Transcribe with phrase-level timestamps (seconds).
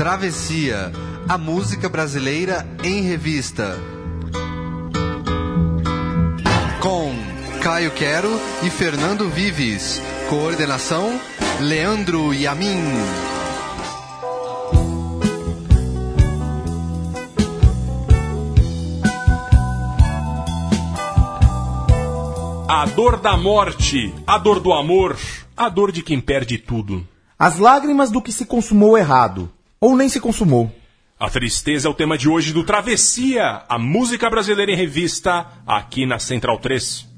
[0.00, 0.90] Travessia,
[1.28, 3.76] a música brasileira em revista.
[6.80, 7.12] Com
[7.62, 8.30] Caio Quero
[8.62, 10.00] e Fernando Vives.
[10.30, 11.20] Coordenação:
[11.60, 12.78] Leandro Yamin.
[22.66, 25.18] A dor da morte, a dor do amor,
[25.54, 27.06] a dor de quem perde tudo.
[27.38, 30.70] As lágrimas do que se consumou errado, ou nem se consumou.
[31.18, 36.06] A tristeza é o tema de hoje do Travessia, a música brasileira em revista, aqui
[36.06, 37.09] na Central 3.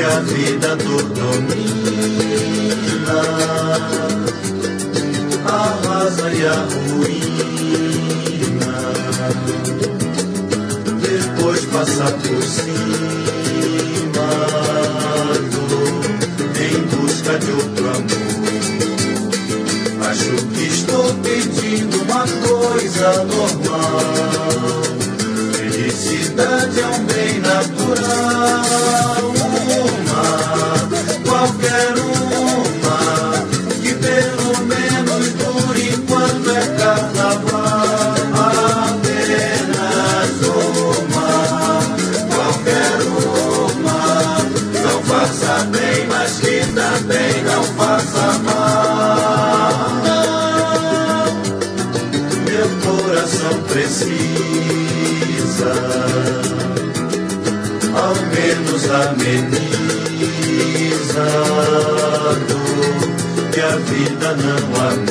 [0.00, 1.60] Que a vida dor domina,
[5.44, 7.60] arrasa e arruína
[11.02, 12.70] depois passar por cima
[15.50, 15.68] do,
[16.64, 18.40] em busca de outro amor.
[20.08, 24.82] Acho que estou pedindo uma coisa normal.
[25.52, 29.29] Felicidade é um bem natural.
[31.40, 33.00] Qualquer uma,
[33.80, 38.12] que pelo menos por enquanto é carnaval.
[38.90, 41.80] Apenas uma,
[42.28, 42.96] qualquer
[43.72, 44.02] uma,
[44.82, 49.80] não faça bem, mas que também não faça mal.
[52.44, 54.12] Meu coração precisa,
[57.94, 59.14] ao menos a
[63.52, 65.10] que a vida não ameniza,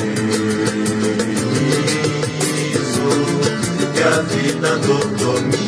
[3.94, 5.66] que a vida dor domina,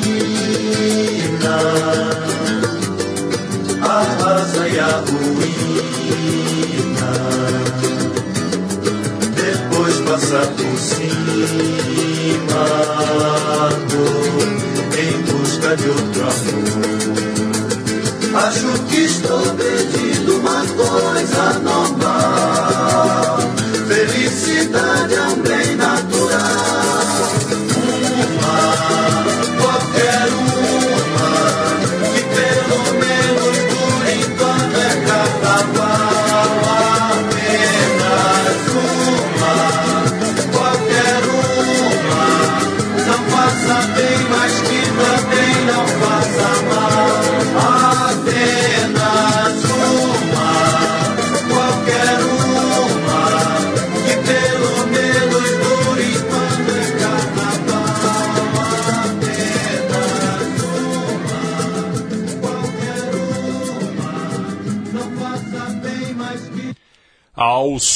[3.83, 5.53] arrasa e arruína
[9.37, 11.13] depois passar por cima
[13.91, 14.05] do,
[14.99, 17.32] em busca de outro amor.
[18.35, 23.39] Acho que estou pedindo uma coisa normal.
[23.87, 25.62] Felicidade é um bem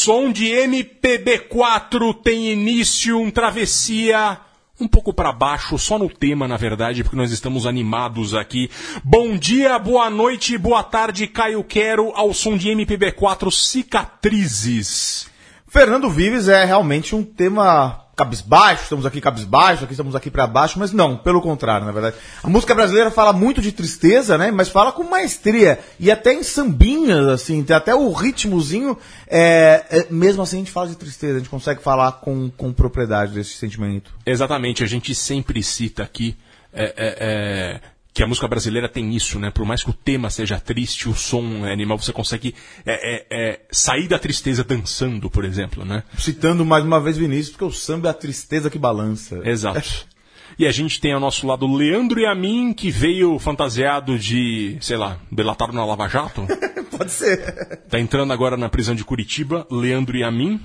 [0.07, 4.39] som de MPB4 tem início um travessia
[4.79, 8.71] um pouco para baixo, só no tema, na verdade, porque nós estamos animados aqui.
[9.03, 15.29] Bom dia, boa noite, boa tarde, Caio Quero, ao som de MPB4 Cicatrizes.
[15.67, 20.79] Fernando Vives é realmente um tema cabisbaixo, estamos aqui cabisbaixo, aqui estamos aqui para baixo,
[20.79, 22.17] mas não, pelo contrário, na verdade.
[22.43, 24.51] A música brasileira fala muito de tristeza, né?
[24.51, 28.97] Mas fala com maestria e até em sambinhas, assim, tem até o ritmozinho.
[29.29, 32.73] É, é, mesmo assim a gente fala de tristeza, a gente consegue falar com, com
[32.73, 34.11] propriedade desse sentimento.
[34.25, 36.35] Exatamente, a gente sempre cita aqui
[36.73, 37.81] é, é, é,
[38.17, 39.51] que a música brasileira tem isso, né?
[39.51, 42.55] Por mais que o tema seja triste, o som é animal, você consegue
[42.87, 46.03] é, é, é, sair da tristeza dançando, por exemplo, né?
[46.17, 49.43] Citando mais uma vez Vinícius, porque o samba é a tristeza que balança.
[49.45, 50.07] Exato.
[50.59, 54.79] E a gente tem ao nosso lado Leandro e a mim, que veio fantasiado de,
[54.81, 56.47] sei lá, delatado na Lava Jato.
[56.97, 57.83] Pode ser.
[57.91, 60.59] Tá entrando agora na prisão de Curitiba, Leandro e a mim.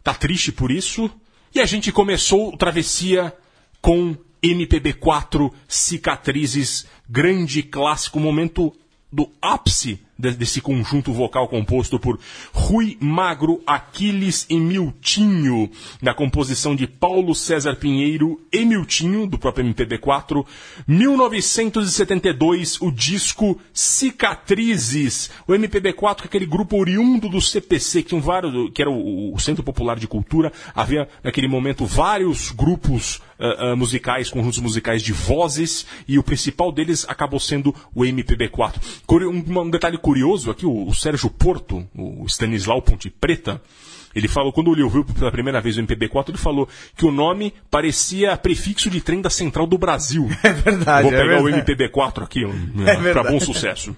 [0.00, 1.10] Tá triste por isso.
[1.52, 3.34] E a gente começou o Travessia
[3.80, 8.74] com MPB4 Cicatrizes, grande clássico, momento
[9.10, 12.18] do ápice desse conjunto vocal composto por
[12.52, 15.68] Rui Magro, Aquiles e Miltinho,
[16.00, 20.44] na composição de Paulo César Pinheiro e Miltinho, do próprio MPB4,
[20.86, 28.20] 1972, o disco Cicatrizes, o MPB4, que é aquele grupo oriundo do CPC, que, tinham
[28.20, 33.72] vários, que era o, o Centro Popular de Cultura, havia naquele momento vários grupos ah,
[33.72, 38.74] ah, musicais, conjuntos musicais de vozes, e o principal deles acabou sendo o MPB4.
[39.06, 43.62] Curi- Um, um detalhe curioso aqui, o, o Sérgio Porto, o Stanislau Ponte Preta,
[44.14, 47.54] ele falou, quando ele ouviu pela primeira vez o MPB4, ele falou que o nome
[47.70, 50.28] parecia prefixo de trem da Central do Brasil.
[50.42, 51.72] É verdade, Vou é pegar o verdade.
[51.72, 52.40] MPB4 aqui,
[52.86, 53.96] É para bom sucesso.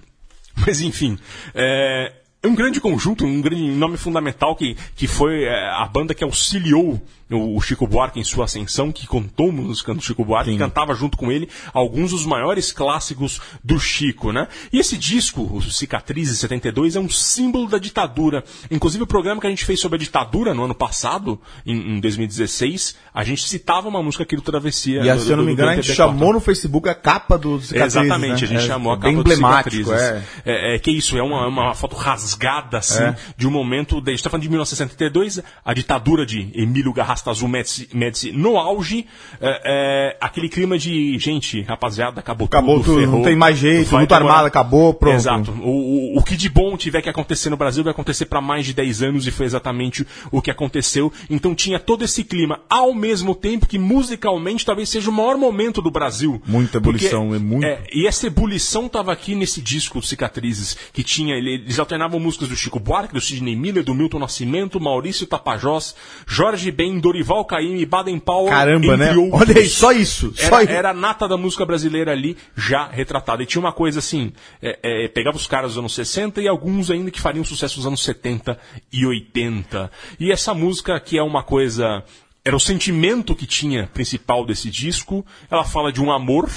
[0.55, 1.17] Mas enfim,
[1.53, 6.13] é, é um grande conjunto, um grande nome fundamental que, que foi é, a banda
[6.13, 7.01] que auxiliou
[7.31, 11.17] o, Chico Buarque em sua ascensão, que contou música do Chico Buarque, que cantava junto
[11.17, 14.47] com ele alguns dos maiores clássicos do Chico, né?
[14.71, 18.43] E esse disco, o Cicatrizes 72, é um símbolo da ditadura.
[18.69, 21.99] Inclusive o programa que a gente fez sobre a ditadura no ano passado, em, em
[21.99, 25.01] 2016, a gente citava uma música aqui do Travessia.
[25.03, 25.95] E do- se eu não me engano, a gente MPB4.
[25.95, 28.33] chamou no Facebook a capa do Cicatrizes, Exatamente, né?
[28.33, 29.91] a gente É, chamou a é capa do Cicatrizes.
[29.91, 30.23] é.
[30.45, 32.34] É, é que isso, é uma, uma foto rasgada,
[32.77, 33.15] assim, É.
[33.37, 33.99] de um momento.
[34.01, 38.57] de- A gente está falando de 1962, a ditadura de Emílio Garrastazu Médici, Médici no
[38.57, 39.05] auge,
[39.41, 43.95] é, é, aquele clima de, gente, rapaziada, acabou, Acabou tudo, ferrou, não tem mais jeito,
[43.97, 45.15] luta armada acabou, pronto.
[45.15, 45.51] Exato.
[45.61, 48.65] O, o, o que de bom tiver que acontecer no Brasil vai acontecer para mais
[48.65, 51.11] de 10 anos e foi exatamente o que aconteceu.
[51.29, 55.81] Então tinha todo esse clima, ao mesmo tempo que musicalmente talvez seja o maior momento
[55.81, 56.41] do Brasil.
[56.45, 57.65] Muita ebulição, Porque, é muito.
[57.93, 62.55] e essa ebulição estava aqui nesse disco Cicatrizes, que tinha, ele- eles alternavam músicas do
[62.55, 65.95] Chico Buarque, do Sidney Miller, do Milton Nascimento, Maurício Tapajós,
[66.25, 69.15] Jorge Ben, Dorival Caymmi, Baden Powell, Caramba, né?
[69.15, 69.41] outros.
[69.41, 70.33] Olha aí, só isso.
[70.35, 70.71] Só Era, isso.
[70.71, 73.43] era a nata da música brasileira ali, já retratada.
[73.43, 76.91] E tinha uma coisa assim, é, é, pegava os caras dos anos 60 e alguns
[76.91, 78.57] ainda que fariam sucesso nos anos 70
[78.91, 79.91] e 80.
[80.19, 82.03] E essa música que é uma coisa...
[82.43, 85.25] Era o sentimento que tinha principal desse disco.
[85.49, 86.49] Ela fala de um amor...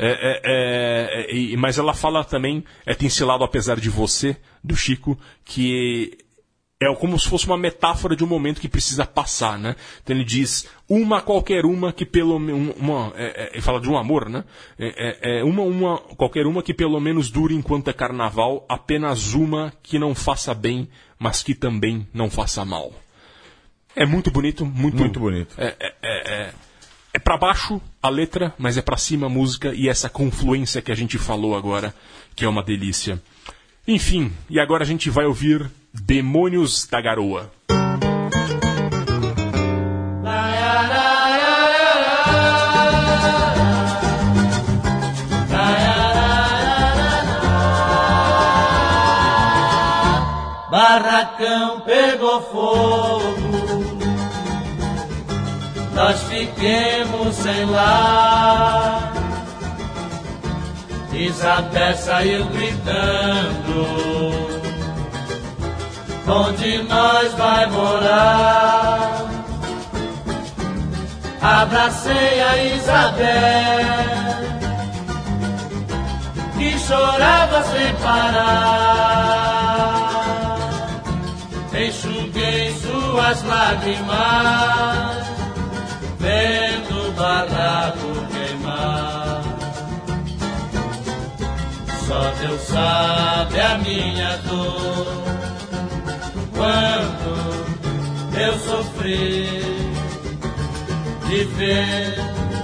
[0.00, 3.90] é, é, é, é, e- mas ela fala também, é, tem esse lado apesar de
[3.90, 6.18] você, do Chico, que
[6.82, 9.76] é como se fosse uma metáfora de um momento que precisa passar, né?
[10.02, 13.90] Então ele diz uma qualquer uma que pelo menos uma é, é, ele fala de
[13.90, 14.44] um amor, né?
[14.78, 19.34] É, é, é uma uma qualquer uma que pelo menos dure enquanto é carnaval, apenas
[19.34, 20.88] uma que não faça bem,
[21.18, 22.92] mas que também não faça mal.
[23.94, 25.54] É muito bonito, muito Muito bonito.
[25.58, 26.52] É, é, é,
[27.12, 30.92] é, para baixo a letra, mas é para cima a música e essa confluência que
[30.92, 31.94] a gente falou agora,
[32.34, 33.20] que é uma delícia.
[33.86, 37.50] Enfim, e agora a gente vai ouvir Demônios da Garoa.
[50.70, 53.59] Barracão pegou fogo,
[56.00, 59.12] nós fiquemos sem lar.
[61.12, 63.86] Isabel saiu gritando,
[66.26, 69.26] onde nós vai morar?
[71.42, 73.84] Abracei a Isabel,
[76.56, 79.50] que chorava sem parar.
[81.74, 85.19] Enxuguei suas lágrimas,
[86.20, 89.42] vendo o barraco queimar.
[92.06, 95.24] Só Deus sabe a minha dor,
[96.52, 97.32] quanto
[98.38, 99.48] eu sofri
[101.28, 102.14] de ver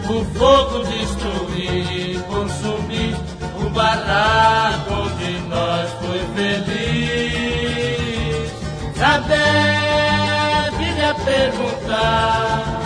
[0.09, 3.17] o fogo destruir, consumir
[3.61, 6.87] o barraco onde nós foi feliz.
[8.97, 12.86] Saber vinha perguntar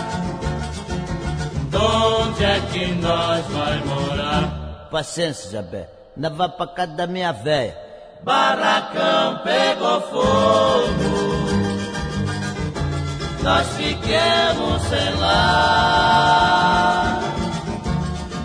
[1.75, 4.89] onde é que nós vai morar.
[4.91, 5.89] Paciência, Jabé.
[6.17, 7.77] Ainda vai pra casa da minha véia.
[8.23, 11.41] Barracão pegou fogo,
[13.43, 17.21] nós fiquemos sem lar.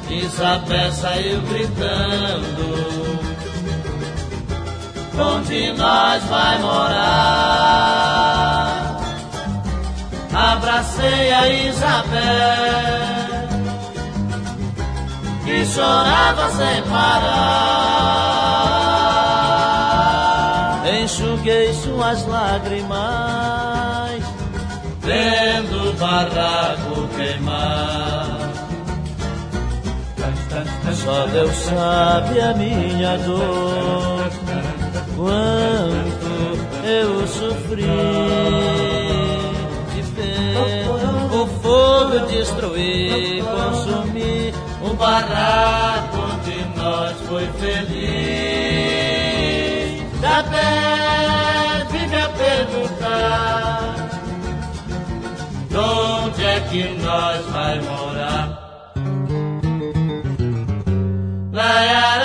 [0.09, 3.19] Isabel saiu gritando,
[5.19, 8.14] onde nós vai morar?
[10.35, 12.21] Abracei a Isabel,
[15.45, 17.95] que chorava sem parar.
[21.01, 23.55] Enxuguei suas lágrimas.
[25.05, 28.25] vendo o barraco queimar.
[30.95, 34.29] Só Deus sabe a minha dor.
[35.15, 36.35] quanto
[36.85, 38.94] eu sofri
[41.31, 48.95] o fogo destruir, consumir o barraco onde nós foi feliz.
[50.23, 53.95] Até vive a perguntar
[55.75, 58.65] onde é que nós vai morar.
[61.51, 62.24] La,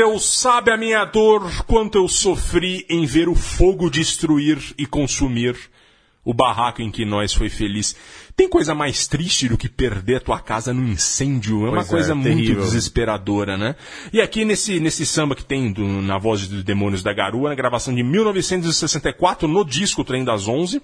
[0.00, 5.54] Deus, sabe a minha dor, quanto eu sofri em ver o fogo destruir e consumir
[6.24, 7.94] o barraco em que nós foi feliz.
[8.40, 11.66] Tem coisa mais triste do que perder a tua casa num incêndio?
[11.66, 12.62] É uma Pois é, coisa muito terrível.
[12.62, 13.76] desesperadora, né?
[14.14, 17.54] E aqui nesse, nesse samba que tem do- na voz dos Demônios da Garua, na
[17.54, 20.80] gravação de 1964, no disco Trem das Onze,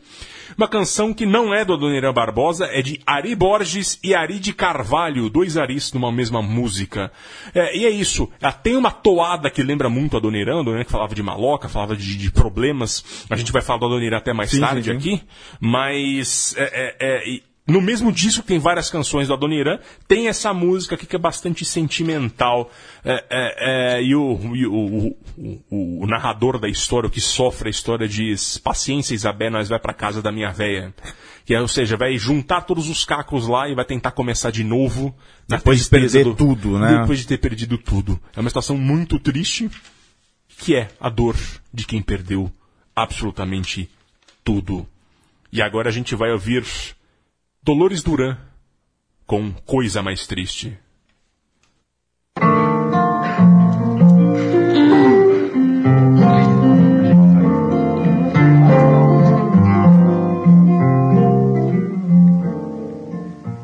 [0.58, 4.52] uma canção que não é do Adoniran Barbosa, é de Ari Borges e Ari de
[4.52, 7.10] Carvalho, dois Aris numa mesma música.
[7.54, 11.14] É, e é isso, ela tem uma toada que lembra muito a Adoniran, que falava
[11.14, 14.60] de maloca, falava de, de problemas, a gente vai falar do Adoniran até mais Sim,
[14.60, 15.22] tarde sim, aqui,
[15.58, 20.54] mas é, é, é, no mesmo disco que tem várias canções do Adoniran, tem essa
[20.54, 22.70] música aqui que é bastante sentimental.
[23.04, 27.68] É, é, é, e o, e o, o- o- narrador da história, o que sofre
[27.68, 30.94] a história, diz: Paciência, Isabel, nós vai pra casa da minha véia.
[31.44, 34.62] Que é, ou seja, vai juntar todos os cacos lá e vai tentar começar de
[34.64, 35.14] novo.
[35.49, 36.99] Depois de perder tudo, né?
[37.00, 38.20] Depois de ter perdido tudo.
[38.37, 39.70] É uma situação muito triste,
[40.58, 41.37] que é a dor
[41.73, 42.50] de quem perdeu
[42.94, 43.88] absolutamente
[44.44, 44.87] tudo.
[45.52, 46.64] E agora a gente vai ouvir
[47.66, 48.37] Dolores Duran
[49.26, 50.78] com Coisa Mais Triste.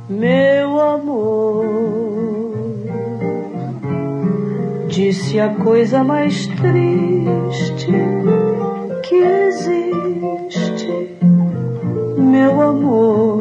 [0.09, 1.65] Meu amor,
[4.89, 7.93] disse a coisa mais triste
[9.05, 10.89] que existe.
[12.19, 13.32] Meu amor,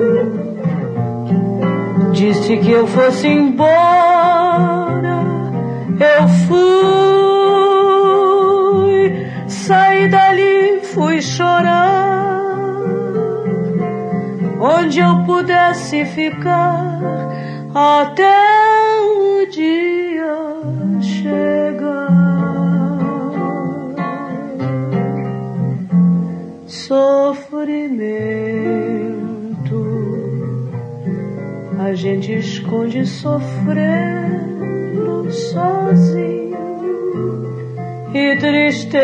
[2.31, 5.19] disse que eu fosse embora.
[5.99, 6.67] Eu fui,
[9.47, 12.39] saí dali, fui chorar
[14.59, 16.99] onde eu pudesse ficar
[17.73, 18.50] até
[31.91, 33.69] a gente esconde sofrendo
[35.29, 36.57] sozinho
[38.13, 38.97] e tristeza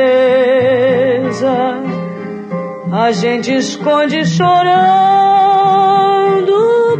[2.89, 4.55] a gente esconde chorando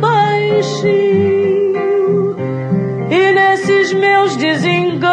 [0.02, 1.16] baixinho.
[3.10, 5.08] E nesses meus desenganos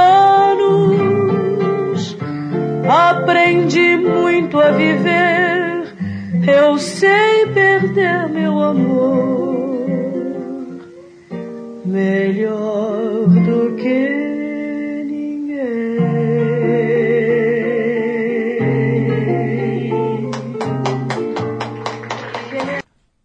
[2.88, 5.94] aprendi muito a viver.
[6.44, 9.43] Eu sei perder meu amor
[11.94, 14.08] melhor do que
[15.06, 15.54] ninguém.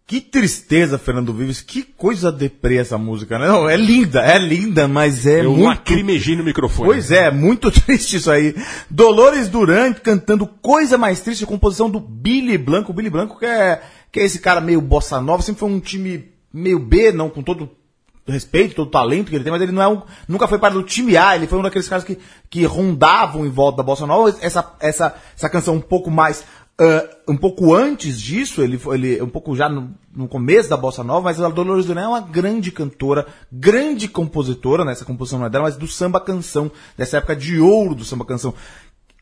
[0.06, 1.60] Que tristeza, Fernando Vives.
[1.60, 3.48] Que coisa deprê essa música, né?
[3.48, 5.64] Não, é linda, é linda, mas é Eu muito...
[5.64, 6.90] lacrimejei no microfone.
[6.90, 8.54] Pois é, muito triste isso aí.
[8.88, 12.92] Dolores Duran cantando Coisa Mais Triste, composição do Billy Blanco.
[12.92, 15.80] O Billy Blanco que é, que é esse cara meio bossa nova, sempre foi um
[15.80, 17.79] time meio B, não com todo
[18.26, 20.82] respeito, todo talento que ele tem, mas ele não é um, nunca foi parte do
[20.82, 24.36] time A, ele foi um daqueles caras que, que rondavam em volta da bossa nova.
[24.40, 26.44] Essa, essa, essa canção um pouco mais
[26.80, 30.78] ah, um pouco antes disso, ele foi ele, um pouco já no, no começo da
[30.78, 35.46] bossa nova, mas a Dolores Duran é uma grande cantora, grande compositora, nessa composição não
[35.46, 38.54] é dela, mas do samba canção, dessa época de ouro do samba canção.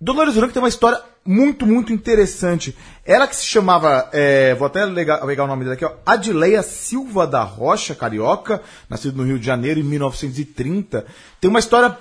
[0.01, 2.77] Dolores Duran tem uma história muito, muito interessante.
[3.05, 6.63] Ela que se chamava, é, vou até legar, pegar o nome dela aqui, ó, Adileia
[6.63, 11.05] Silva da Rocha, carioca, nascido no Rio de Janeiro em 1930.
[11.41, 11.97] Tem uma história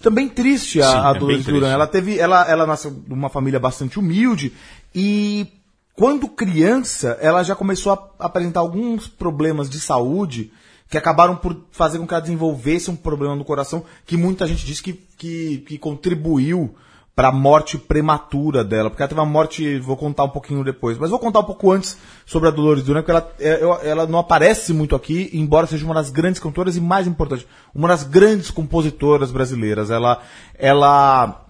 [0.00, 1.52] também triste a, Sim, a é Dolores triste.
[1.52, 1.70] Duran.
[1.70, 4.52] Ela teve, ela, ela nasceu de uma família bastante humilde
[4.94, 5.46] e
[5.94, 10.52] quando criança ela já começou a apresentar alguns problemas de saúde
[10.88, 14.64] que acabaram por fazer com que ela desenvolvesse um problema no coração que muita gente
[14.64, 16.74] diz que, que, que contribuiu
[17.18, 20.96] para a morte prematura dela, porque ela teve uma morte, vou contar um pouquinho depois,
[20.96, 24.20] mas vou contar um pouco antes sobre a Dolores Duran, porque ela, é, ela não
[24.20, 27.44] aparece muito aqui, embora seja uma das grandes cantoras e mais importante,
[27.74, 29.90] uma das grandes compositoras brasileiras.
[29.90, 30.22] Ela,
[30.56, 31.47] ela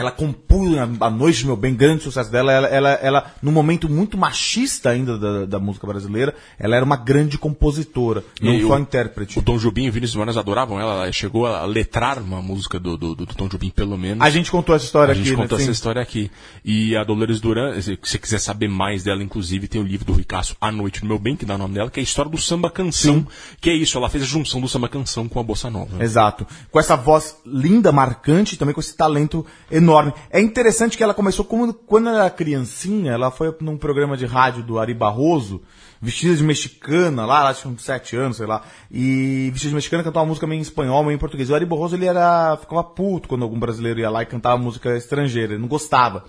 [0.00, 2.52] ela compunha a Noite, meu bem, grande sucesso dela.
[2.52, 6.96] Ela, ela, ela num momento muito machista ainda da, da música brasileira, ela era uma
[6.96, 9.38] grande compositora, não E só o- intérprete.
[9.38, 12.78] O Tom Jobim e o Vinícius Moraes adoravam ela, ela chegou a letrar uma música
[12.80, 14.24] do, do, do Tom Jobim, pelo menos.
[14.24, 15.64] A gente contou essa história A gente aqui, contou né?
[15.64, 15.76] essa Sim.
[15.76, 16.30] história aqui.
[16.64, 20.12] E a Dolores Duran, se você quiser saber mais dela, inclusive, tem o livro do
[20.12, 22.30] Ricasso, A Noite no Meu Bem, que dá o nome dela, que é a história
[22.30, 23.26] do samba canção.
[23.60, 26.02] Que é isso, ela fez a junção do samba canção com a bossa nova.
[26.02, 26.46] Exato.
[26.70, 29.89] Com essa voz linda, marcante, e também com esse talento enorme.
[30.30, 34.26] É interessante que ela começou como, quando ela era criancinha, ela foi num programa de
[34.26, 35.62] rádio do Ari Barroso,
[36.00, 40.02] vestida de mexicana, lá, ela tinha uns sete anos, sei lá, e vestida de mexicana
[40.02, 41.50] cantava música meio em espanhol, meio em português.
[41.50, 44.96] O Ari Barroso, ele era, ficava puto quando algum brasileiro ia lá e cantava música
[44.96, 46.24] estrangeira, ele não gostava.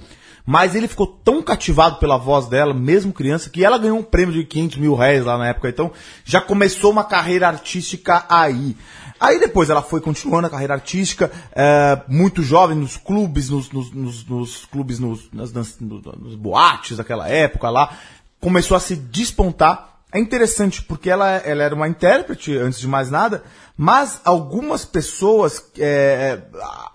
[0.45, 4.33] Mas ele ficou tão cativado pela voz dela, mesmo criança, que ela ganhou um prêmio
[4.33, 5.69] de 500 mil reais lá na época.
[5.69, 5.91] Então,
[6.25, 8.75] já começou uma carreira artística aí.
[9.21, 13.91] Aí depois ela foi continuando a carreira artística, é, muito jovem, nos clubes, nos, nos,
[13.91, 17.95] nos, nos clubes, nos, nas, nas, nos, boates daquela época lá,
[18.39, 19.99] começou a se despontar.
[20.11, 23.43] É interessante porque ela, ela era uma intérprete, antes de mais nada,
[23.77, 26.43] mas algumas pessoas, é, é,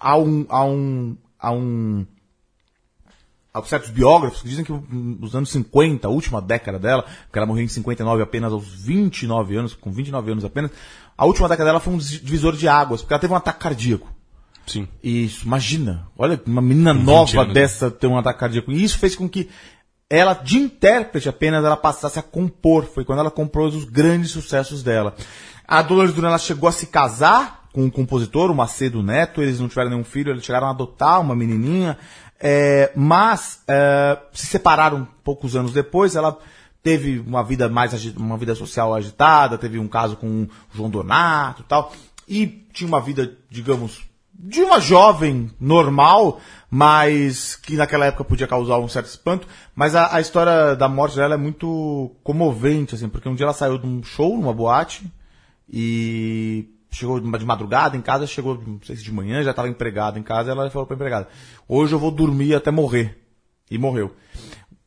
[0.01, 2.07] há um, há um, há um,
[3.55, 7.47] há certos biógrafos que dizem que nos anos 50, a última década dela, porque ela
[7.47, 10.73] morreu em 59 apenas aos 29 anos, com 29 anos apenas,
[11.17, 14.13] a última década dela foi um divisor de águas, porque ela teve um ataque cardíaco.
[14.67, 14.89] Sim.
[15.03, 16.09] Isso, imagina.
[16.19, 17.55] Olha, uma menina 20 nova anos, né?
[17.55, 18.73] dessa ter um ataque cardíaco.
[18.73, 19.49] E isso fez com que
[20.11, 22.85] ela, de intérprete apenas, ela passasse a compor.
[22.85, 25.15] Foi quando ela compôs os grandes sucessos dela.
[25.67, 29.41] A Dolores Duran, ela chegou a se casar com um compositor, o Macedo Neto.
[29.41, 31.97] Eles não tiveram nenhum filho, eles chegaram a adotar uma menininha.
[32.39, 36.15] É, mas é, se separaram poucos anos depois.
[36.15, 36.39] Ela
[36.83, 41.63] teve uma vida mais uma vida social agitada, teve um caso com o João Donato
[41.63, 41.93] e tal.
[42.29, 44.05] E tinha uma vida, digamos,
[44.39, 46.41] de uma jovem normal,
[46.71, 49.47] mas que naquela época podia causar um certo espanto.
[49.75, 53.55] Mas a, a história da morte dela é muito comovente, assim, porque um dia ela
[53.55, 55.11] saiu de um show numa boate
[55.69, 60.19] e chegou de madrugada em casa, chegou, não sei se de manhã, já estava empregada
[60.19, 61.29] em casa, ela falou para empregada:
[61.69, 63.23] Hoje eu vou dormir até morrer.
[63.69, 64.15] E morreu.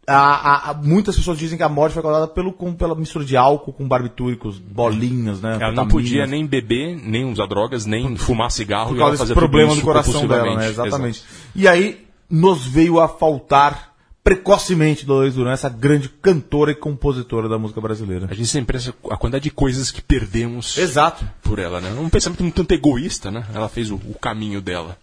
[0.10, 3.24] A- a- a- muitas pessoas dizem que a morte foi causada pelo, com, pela mistura
[3.24, 5.58] de álcool com barbitúricos, bolinhas, né?
[5.62, 8.89] Ela não podia nem beber, nem usar drogas, nem fumar cigarro.
[8.89, 10.67] por e ela causa desse problema do coração dela, né?
[10.67, 11.24] Exatamente.
[11.56, 13.89] E aí nos veio a faltar
[14.24, 18.28] precocemente Dolores Duran, essa grande cantora e compositora da música brasileira.
[18.30, 21.28] A gente sempre pensa a quantidade de coisas que perdemos Exato.
[21.41, 21.91] por ela, né?
[22.00, 23.45] Um pensamento um tanto egoísta, né?
[23.54, 24.98] Ela fez o, o caminho dela.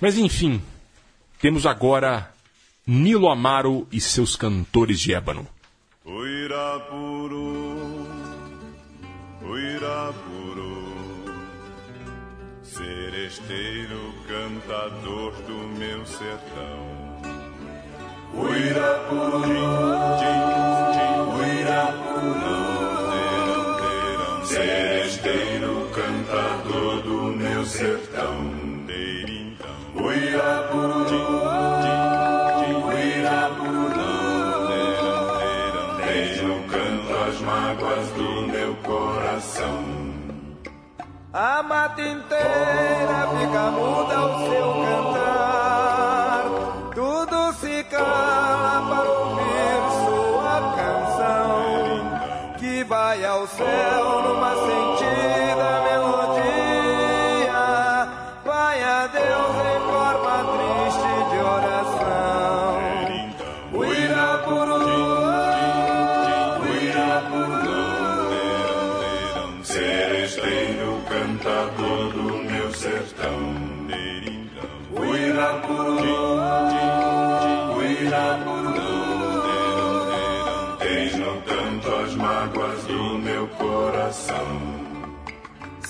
[0.00, 0.60] Mas enfim,
[1.40, 2.33] temos agora
[2.86, 5.48] Nilo Amaro e seus cantores de ébano.
[6.04, 7.64] Uirapuru,
[9.42, 10.84] Uirapuru,
[12.62, 16.84] seresteiro cantador do meu sertão.
[18.34, 19.48] Uirapuru,
[21.38, 22.58] Uirapuru,
[24.44, 28.52] seresteiro cantador do meu sertão.
[29.94, 31.73] Uirapuru,
[41.36, 45.23] A mata inteira fica muda ao seu cantar.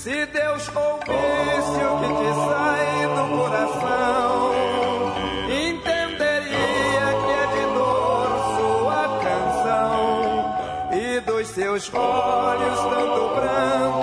[0.04, 4.52] Se Deus ouvisse o que te sai do coração,
[5.48, 10.92] entenderia que é de dor sua canção.
[10.92, 13.93] E dos seus olhos tanto pranto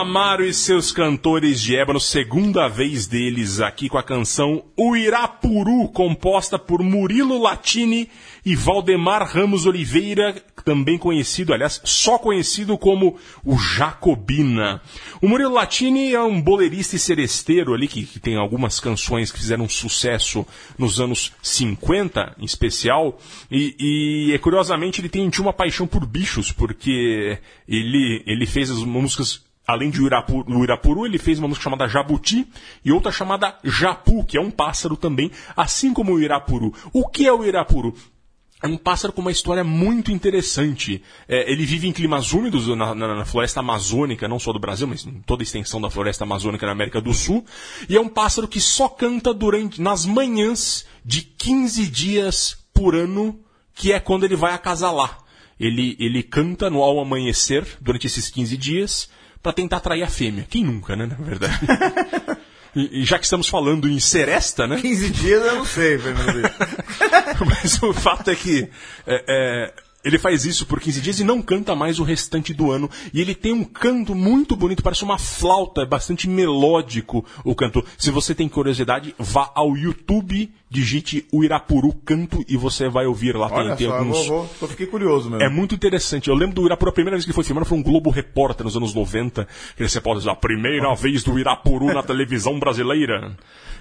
[0.00, 5.90] Amaro e seus cantores de ébano, segunda vez deles aqui com a canção O Irapuru,
[5.90, 8.08] composta por Murilo Latini
[8.42, 14.80] e Valdemar Ramos Oliveira, também conhecido, aliás, só conhecido como o Jacobina.
[15.20, 19.38] O Murilo Latini é um boleirista e seresteiro ali, que, que tem algumas canções que
[19.38, 20.46] fizeram sucesso
[20.78, 23.18] nos anos 50, em especial,
[23.50, 29.49] e, e curiosamente ele tem, uma paixão por bichos, porque ele, ele fez as músicas
[29.70, 32.46] além de Uirapuru, o Irapuru, ele fez uma música chamada Jabuti
[32.84, 36.74] e outra chamada Japu, que é um pássaro também, assim como o Irapuru.
[36.92, 37.94] O que é o Irapuru?
[38.62, 41.02] É um pássaro com uma história muito interessante.
[41.26, 44.86] É, ele vive em climas úmidos na, na, na, floresta amazônica, não só do Brasil,
[44.86, 47.44] mas em toda a extensão da floresta amazônica na América do Sul.
[47.88, 53.40] E é um pássaro que só canta durante nas manhãs de 15 dias por ano,
[53.74, 55.20] que é quando ele vai acasalar.
[55.58, 59.08] Ele, ele canta no ao amanhecer durante esses 15 dias
[59.42, 60.46] para tentar atrair a fêmea.
[60.48, 61.58] Quem nunca, né, na verdade?
[62.72, 64.80] E, e, já que estamos falando em seresta, né?
[64.80, 66.42] 15 dias eu não sei, Fernando.
[67.44, 68.70] Mas o fato é que
[69.04, 69.74] é, é,
[70.04, 72.90] ele faz isso por 15 dias e não canta mais o restante do ano.
[73.12, 77.84] E ele tem um canto muito bonito, parece uma flauta, é bastante melódico o canto.
[77.98, 83.36] Se você tem curiosidade, vá ao YouTube, digite o Irapuru Canto e você vai ouvir
[83.36, 83.48] lá.
[83.50, 84.18] Olha tem, tem alguns...
[84.18, 85.44] eu, vou, eu fiquei curioso mesmo.
[85.44, 86.28] É muito interessante.
[86.28, 88.64] Eu lembro do Irapuru, a primeira vez que ele foi filmado foi um Globo Repórter
[88.64, 89.46] nos anos 90.
[89.76, 93.36] Que você pode dizer, a primeira vez do Irapuru na televisão brasileira.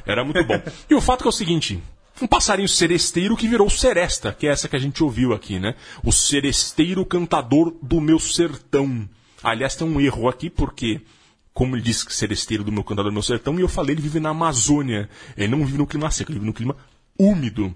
[0.05, 0.60] Era muito bom.
[0.89, 1.79] E o fato é, é o seguinte,
[2.21, 5.75] um passarinho seresteiro que virou seresta, que é essa que a gente ouviu aqui, né?
[6.03, 9.08] O seresteiro cantador do meu sertão.
[9.43, 11.01] Aliás, tem um erro aqui, porque,
[11.53, 14.01] como ele disse que seresteiro do meu cantador do meu sertão, e eu falei, ele
[14.01, 15.10] vive na Amazônia.
[15.38, 16.75] Ele não vive no clima seco, ele vive no clima
[17.17, 17.73] úmido.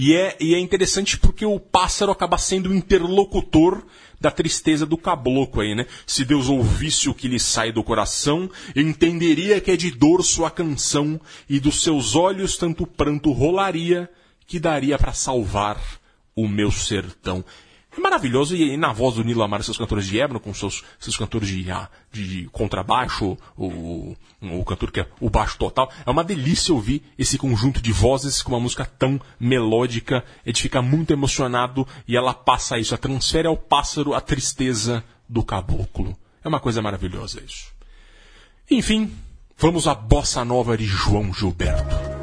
[0.00, 3.84] E é, e é interessante porque o pássaro acaba sendo o interlocutor
[4.20, 5.86] da tristeza do caboclo aí, né?
[6.06, 10.52] Se Deus ouvisse o que lhe sai do coração, entenderia que é de dor sua
[10.52, 14.08] canção, e dos seus olhos tanto pranto rolaria,
[14.46, 15.82] que daria para salvar
[16.36, 17.44] o meu sertão.
[17.98, 21.16] É maravilhoso, e, na voz do Nilo Amar, seus cantores de ébano, com seus, seus
[21.16, 26.08] cantores de, ah, de, de contrabaixo, o, o cantor que é o baixo total, é
[26.08, 30.80] uma delícia ouvir esse conjunto de vozes com uma música tão melódica, a gente fica
[30.80, 36.16] muito emocionado e ela passa isso, ela transfere ao pássaro a tristeza do caboclo.
[36.44, 37.72] É uma coisa maravilhosa isso.
[38.70, 39.12] Enfim,
[39.56, 42.17] vamos à bossa nova de João Gilberto.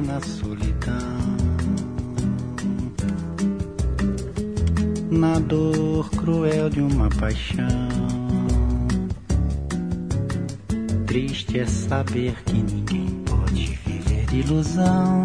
[0.00, 1.36] Na solidão,
[5.10, 7.66] na dor cruel de uma paixão.
[11.06, 15.24] Triste é saber que ninguém pode viver de ilusão,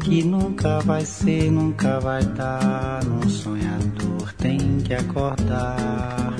[0.00, 3.04] que nunca vai ser, nunca vai dar.
[3.04, 6.32] Num sonhador tem que acordar.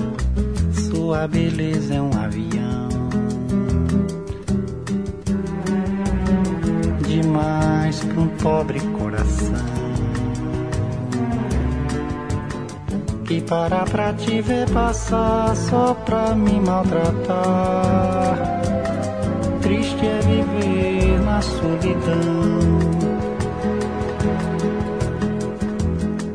[0.89, 2.96] Sua beleza é um avião
[7.21, 9.77] demais para um pobre coração.
[13.25, 18.37] Que para pra te ver passar só pra me maltratar.
[19.61, 22.59] Triste é viver na solidão.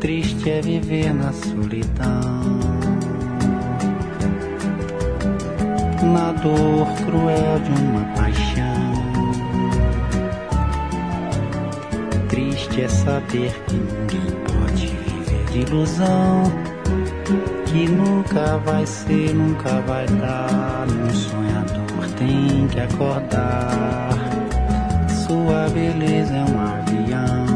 [0.01, 2.43] Triste é viver na solidão.
[6.13, 8.22] Na dor cruel de uma
[12.73, 16.43] triste é saber que ninguém pode viver de ilusão.
[17.67, 20.87] Que nunca vai ser, nunca vai dar.
[20.89, 24.11] Um sonhador tem que acordar.
[25.27, 27.47] Sua beleza é um avião.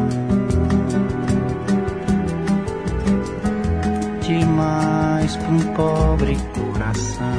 [4.21, 7.36] Demais para um pobre coração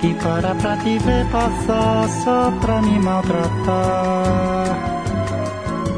[0.00, 4.76] que para pra te ver passar só pra me maltratar.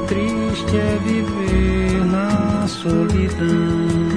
[0.08, 4.09] Triste é viver na solidão.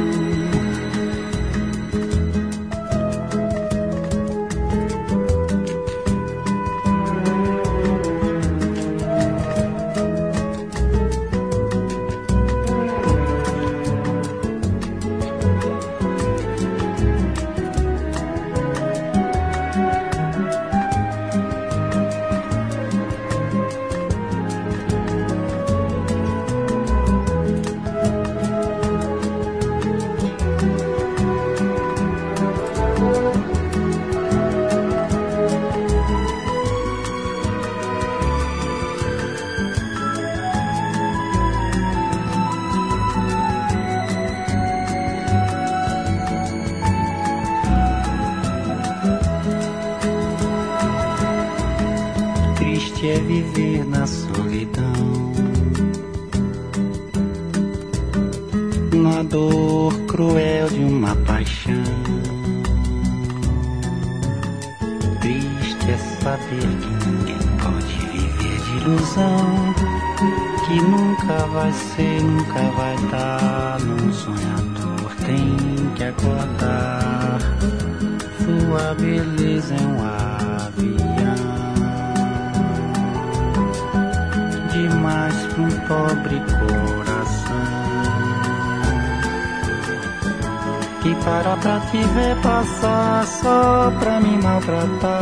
[91.93, 95.21] Te ver passar só pra me maltratar.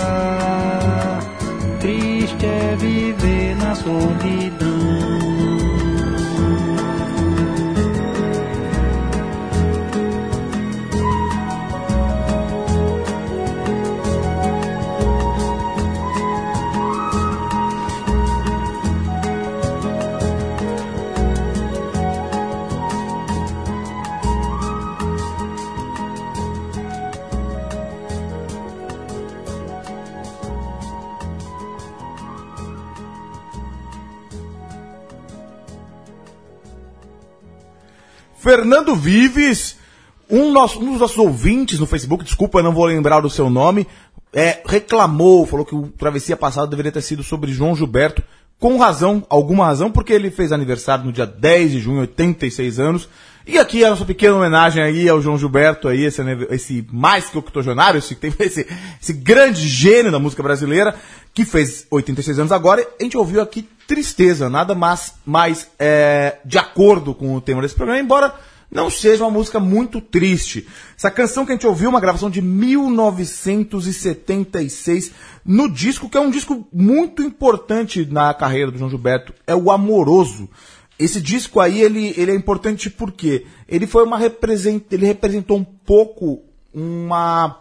[1.81, 4.80] Triste é viver na solidão.
[38.61, 39.75] Fernando Vives,
[40.29, 43.49] um, nosso- um dos nossos ouvintes no Facebook, desculpa, eu não vou lembrar o seu
[43.49, 43.87] nome,
[44.31, 48.21] é, reclamou, falou que o Travessia passado deveria ter sido sobre João Gilberto,
[48.59, 53.09] com razão, alguma razão, porque ele fez aniversário no dia 10 de junho, 86 anos.
[53.47, 56.21] E aqui a nossa pequena homenagem aí ao João Gilberto, aí, esse,
[56.51, 58.67] esse mais que octogenário, esse, esse,
[59.01, 60.93] esse grande gênio da música brasileira,
[61.33, 62.87] que fez 86 anos agora.
[62.99, 67.73] A gente ouviu aqui Tristeza, nada mais, mais é, de acordo com o tema desse
[67.73, 68.33] programa, embora
[68.71, 70.65] não seja uma música muito triste.
[70.97, 75.11] Essa canção que a gente ouviu, é uma gravação de 1976,
[75.43, 79.69] no disco, que é um disco muito importante na carreira do João Gilberto, é o
[79.69, 80.47] Amoroso.
[80.97, 85.63] Esse disco aí, ele, ele é importante porque ele foi uma represent, ele representou um
[85.63, 87.60] pouco uma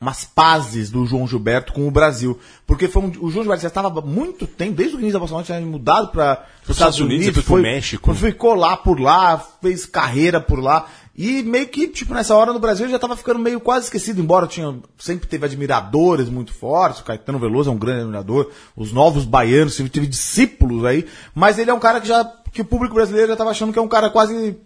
[0.00, 2.38] umas pazes do João Gilberto com o Brasil.
[2.66, 5.26] Porque foi um- o João Gilberto já estava há muito tempo, desde o início da
[5.26, 8.14] Nova, tinha mudado para os Estados Unidos, depois pro México.
[8.14, 10.86] ficou lá por lá, fez carreira por lá.
[11.18, 14.46] E meio que, tipo, nessa hora no Brasil já estava ficando meio quase esquecido, embora
[14.46, 19.24] tinha, sempre teve admiradores muito fortes, o Caetano Veloso é um grande admirador, os novos
[19.24, 22.94] baianos, teve, teve discípulos aí, mas ele é um cara que já, que o público
[22.94, 24.58] brasileiro já estava achando que é um cara quase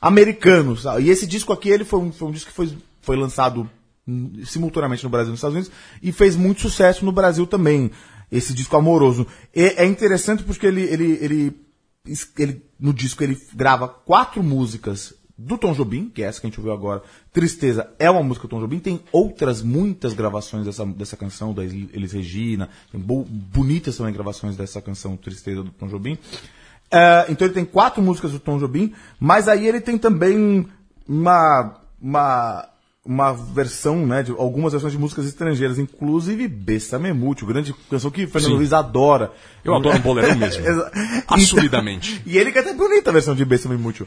[0.00, 1.04] americano, sabe?
[1.04, 3.70] E esse disco aqui, ele foi um, foi um disco que foi, foi lançado
[4.44, 7.90] simultaneamente no Brasil e nos Estados Unidos e fez muito sucesso no Brasil também,
[8.30, 9.26] esse disco amoroso.
[9.54, 11.56] E é interessante porque ele, ele, ele,
[12.38, 16.50] ele, no disco ele grava quatro músicas do Tom Jobim, que é essa que a
[16.50, 17.02] gente ouviu agora.
[17.32, 21.64] Tristeza é uma música do Tom Jobim, tem outras muitas gravações dessa, dessa canção, da
[21.64, 26.18] Elis Regina, tem bo- bonitas também gravações dessa canção Tristeza do Tom Jobim.
[26.90, 30.68] É, então ele tem quatro músicas do Tom Jobim, mas aí ele tem também
[31.08, 32.68] uma, uma,
[33.04, 38.26] uma versão, né, de algumas versões de músicas estrangeiras, inclusive Bessa Memute, grande canção que
[38.26, 38.56] Fernando Sim.
[38.56, 39.32] Luiz adora.
[39.64, 40.64] Eu adoro um boleirão mesmo.
[41.26, 42.22] Assumidamente.
[42.26, 44.06] E ele canta bonita a versão de Bessa Memute.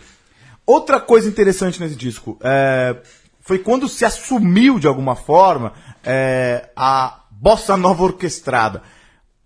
[0.66, 2.96] Outra coisa interessante nesse disco é,
[3.42, 8.82] foi quando se assumiu de alguma forma é, a bossa nova orquestrada.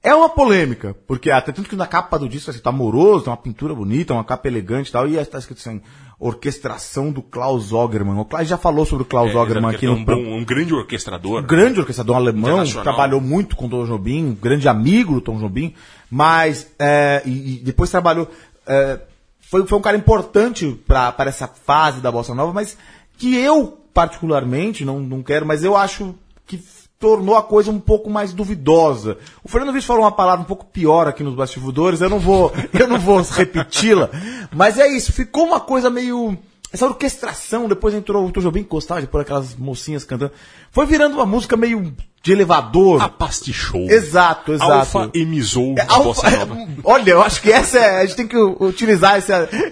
[0.01, 3.31] É uma polêmica, porque até tanto que na capa do disco assim, tá amoroso, tem
[3.31, 5.81] uma pintura bonita, uma capa elegante e tal, e está escrito assim,
[6.17, 8.17] orquestração do Klaus Ogerman.
[8.17, 10.13] O Klaus já falou sobre o Klaus É, Ogerman aqui que é no um, bom,
[10.37, 11.41] um grande orquestrador.
[11.43, 12.83] um grande orquestrador alemão, Internacional.
[12.83, 15.73] trabalhou muito com o Tom Jobim, um grande amigo do Tom Jobim,
[16.09, 18.29] mas é, e, e depois trabalhou.
[18.65, 19.01] é,
[19.41, 22.77] foi, foi um cara importante para essa fase da Bossa Nova, mas
[23.17, 26.57] que eu, particularmente, não, não quero, mas eu acho que
[26.99, 29.17] tornou a coisa um pouco mais duvidosa.
[29.41, 32.51] O Fernando Vives falou uma palavra um pouco pior aqui nos bastidores, eu não vou,
[32.77, 34.09] eu não vou repeti-la,
[34.51, 36.37] mas é isso, ficou uma coisa meio
[36.71, 40.31] essa orquestração, depois entrou o Tom gostava de pôr aquelas mocinhas cantando.
[40.71, 43.01] Foi virando uma música meio de elevador.
[43.01, 43.89] Apastichou.
[43.89, 44.71] Exato, exato.
[44.71, 46.67] Alfa emizou É, a bossa alfa- nova.
[46.83, 49.31] Olha, eu acho que essa é, a gente tem que utilizar esse,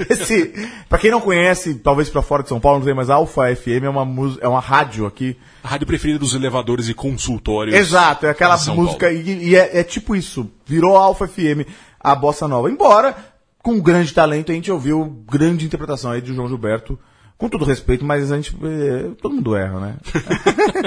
[0.09, 3.55] esse para quem não conhece, talvez pra fora de São Paulo, não sei, mas Alfa
[3.55, 5.37] FM é uma música, é uma rádio aqui.
[5.63, 7.75] A rádio preferida dos elevadores e consultórios.
[7.75, 11.67] Exato, é aquela música e, e é, é tipo isso, virou Alfa FM
[11.99, 12.71] a bossa nova.
[12.71, 13.15] Embora
[13.67, 16.97] com grande talento a gente ouviu grande interpretação aí de João Gilberto.
[17.37, 18.55] Com todo respeito, mas a gente.
[18.63, 19.95] eh, todo mundo erra, né?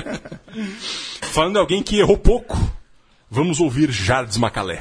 [1.30, 2.58] Falando de alguém que errou pouco,
[3.30, 4.78] vamos ouvir Jardes Macalé.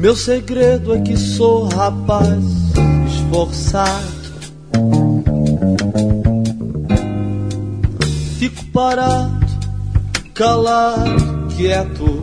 [0.00, 2.42] Meu segredo é que sou rapaz
[3.06, 4.20] esforçado.
[8.38, 9.46] Fico parado,
[10.32, 12.22] calado, quieto.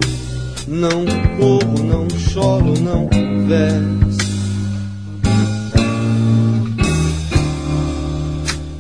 [0.68, 1.06] Não
[1.38, 4.18] corro, não choro, não converso.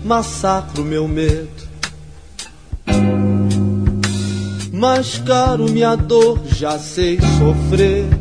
[0.03, 1.67] Massacro meu medo.
[4.73, 8.16] Mascaro minha dor, já sei sofrer.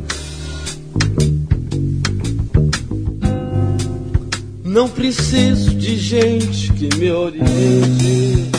[4.76, 8.50] Não preciso de gente que me oriente.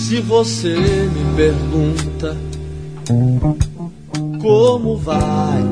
[0.00, 2.34] Se você me pergunta
[4.40, 5.62] como vai,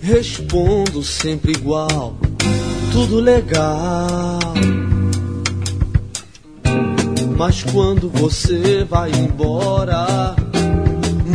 [0.00, 2.16] respondo sempre igual,
[2.92, 4.38] tudo legal.
[7.44, 10.36] Mas quando você vai embora,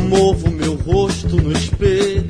[0.07, 2.25] movo meu rosto no espelho.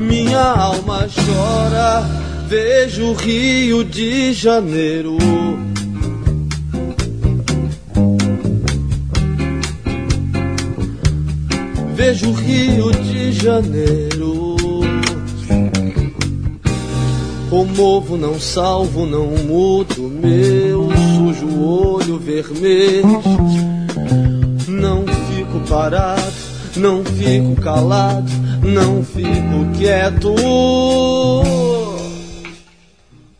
[0.00, 2.00] Minha alma chora,
[2.48, 5.18] vejo o Rio de Janeiro.
[11.94, 14.23] Vejo o Rio de Janeiro.
[17.54, 23.22] Comovo, não salvo, não mudo meu sujo olho vermelho.
[24.66, 26.34] Não fico parado,
[26.74, 28.28] não fico calado,
[28.60, 30.34] não fico quieto.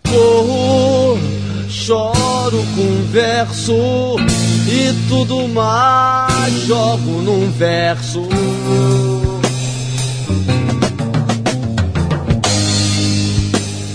[0.08, 1.18] Corro,
[1.68, 3.74] choro, converso
[4.68, 8.22] e tudo mais jogo num verso.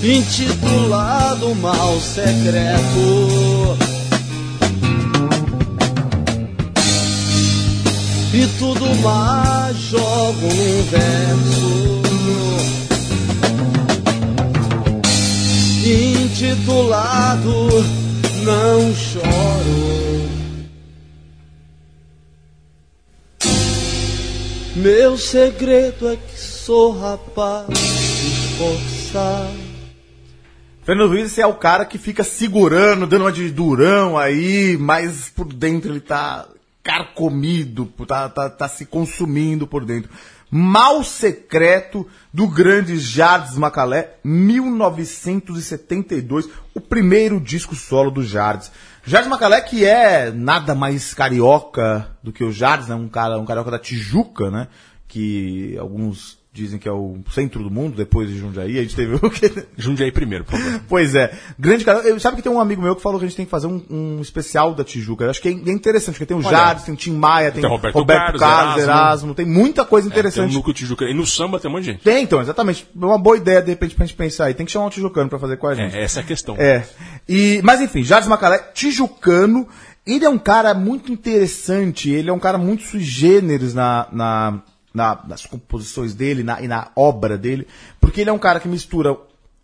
[0.04, 3.78] Intitulado Mal Secreto.
[8.34, 12.00] E tudo mais jogo num verso
[15.86, 17.86] intitulado
[18.44, 20.00] Não Choro.
[24.76, 29.69] Meu segredo é que sou rapaz esforçado.
[30.90, 35.54] Fernando Luiz é o cara que fica segurando, dando uma de durão aí, mas por
[35.54, 36.48] dentro ele tá
[36.82, 40.10] carcomido, tá, tá, tá se consumindo por dentro.
[40.50, 48.72] Mal Secreto do grande Jardes Macalé, 1972, o primeiro disco solo do Jardes.
[49.06, 52.96] Jardes Macalé que é nada mais carioca do que o Jardes, né?
[52.96, 54.68] um cara, um carioca da Tijuca, né?
[55.08, 59.16] Que alguns dizem que é o centro do mundo, depois de Jundiaí, a gente teve
[59.16, 59.52] o que...
[59.78, 60.82] Jundiaí primeiro, por favor.
[60.88, 61.32] Pois é.
[61.58, 62.00] Grande cara.
[62.00, 63.68] Eu, sabe que tem um amigo meu que falou que a gente tem que fazer
[63.68, 65.26] um, um especial da Tijuca.
[65.26, 67.62] Eu acho que é, é interessante, porque tem o Jardim, tem o Tim Maia, tem,
[67.62, 69.36] tem Roberto Roberto, Carlos, Carlos, Erasmo.
[69.36, 70.52] tem muita coisa É, tem interessante.
[70.52, 71.06] um núcleo Tijuca.
[71.06, 72.04] E no samba tem um monte de gente.
[72.04, 72.88] Tem, então, exatamente.
[72.94, 74.54] É uma boa ideia, de repente, pra gente pensar aí.
[74.54, 75.96] Tem que chamar um tijucano pra fazer com a gente.
[75.96, 76.56] É, essa é a questão.
[76.58, 76.86] É.
[77.28, 79.68] E, mas enfim, Jardim Macalé, tijucano.
[80.06, 84.62] Ele é um cara muito interessante, ele é um cara muito sui generis na, na,
[84.94, 87.68] na- nas composições dele na, e na obra dele,
[88.00, 89.18] porque ele é um cara que mistura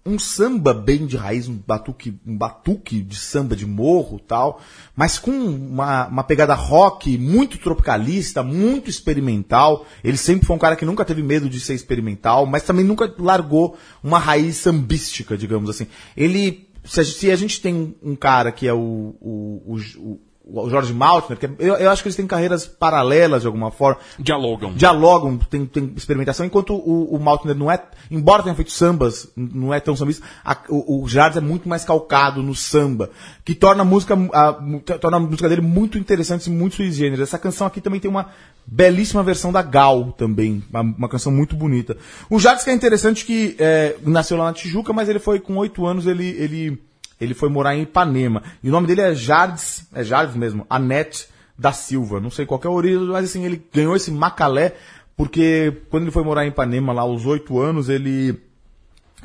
[0.07, 4.61] um samba bem de raiz, um batuque, um batuque de samba de morro tal,
[4.95, 9.83] mas com uma, uma pegada rock muito tropicalista, muito experimental.
[10.03, 13.11] Ele sempre foi um cara que nunca teve medo de ser experimental, mas também nunca
[13.17, 15.87] largou uma raiz sambística, digamos assim.
[16.15, 16.99] Ele, se
[17.31, 21.49] a, gente- tem um cara que é o, o, o, o- Jorge Maltner, que é-
[21.59, 24.73] eu, eu acho que eles têm carreiras paralelas de alguma forma, Dialogam.
[24.73, 27.81] dialogam, tem, tem experimentação, enquanto o, o Maltner não é,
[28.11, 31.83] embora tenha feito sambas, não é tão sambista, a- o, o Jardim é muito mais
[31.83, 33.09] calcado no samba,
[33.43, 34.53] que torna a música, a,
[34.99, 37.19] torna a música dele muito interessante e muito sui generis.
[37.21, 38.27] Essa canção aqui também tem uma
[38.65, 41.97] belíssima versão da Gal também, uma, uma canção muito bonita.
[42.29, 45.55] O Jardim que é interessante que é, nasceu lá na Tijuca, mas ele foi com
[45.57, 46.81] oito anos, ele, ele,
[47.19, 48.43] ele foi morar em Ipanema.
[48.63, 52.19] E o nome dele é Jardes, é Jardes mesmo, Anete da Silva.
[52.19, 54.75] Não sei qual é a origem, mas assim, ele ganhou esse Macalé,
[55.15, 58.39] porque quando ele foi morar em Ipanema lá aos oito anos, ele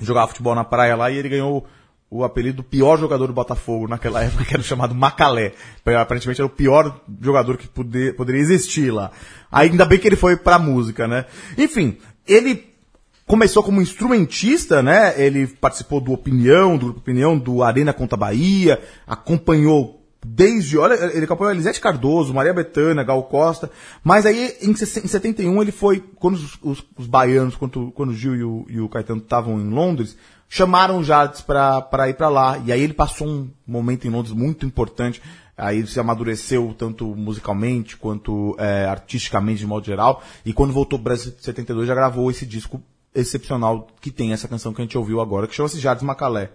[0.01, 1.67] jogava futebol na praia lá e ele ganhou
[2.11, 5.53] o apelido do pior jogador do Botafogo naquela época, que era chamado Macalé.
[5.85, 9.11] Aparentemente era o pior jogador que poder, poderia existir lá.
[9.51, 11.27] Ainda bem que ele foi pra música, né?
[11.57, 12.70] Enfim, ele
[13.31, 15.15] começou como instrumentista, né?
[15.17, 21.25] Ele participou do Opinião, do Grupo Opinião, do Arena Conta Bahia, acompanhou desde, olha, ele
[21.25, 23.71] acompanhou Elisete Cardoso, Maria Bethânia, Gal Costa,
[24.03, 28.11] mas aí em, se- em 71 ele foi, quando os, os- os baianos, quando, quando
[28.11, 30.17] o Gil e o, e o Caetano estavam em Londres,
[30.49, 34.11] chamaram o Jades pra, pra ir pra lá, e aí ele passou um momento em
[34.11, 35.23] Londres muito importante,
[35.57, 40.99] aí ele se amadureceu tanto musicalmente quanto é, artisticamente de modo geral, e quando voltou
[40.99, 42.83] pro Brasil em 72 já gravou esse disco
[43.15, 46.51] excepcional que tem essa canção que a gente ouviu agora, que chama-se Jades Macalé.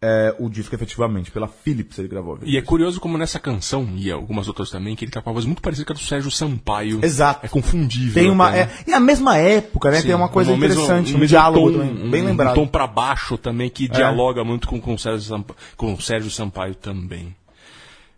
[0.00, 2.38] É, o disco efetivamente, pela Philips ele gravou.
[2.44, 5.32] E é curioso como nessa canção, e algumas outras também, que ele tá com a
[5.32, 7.00] voz muito parecida com a do Sérgio Sampaio.
[7.04, 7.44] Exato.
[7.44, 8.14] É confundível.
[8.22, 8.48] Tem uma.
[8.48, 10.00] até, É, e a mesma época, né?
[10.00, 12.52] Sim, tem uma coisa mesmo- interessante, um diálogo tom, também, bem um- lembrado.
[12.52, 16.00] Um tom pra baixo também, que dialoga muito com, com, o Sérgio Sampa- com o
[16.00, 17.34] Sérgio Sampaio também.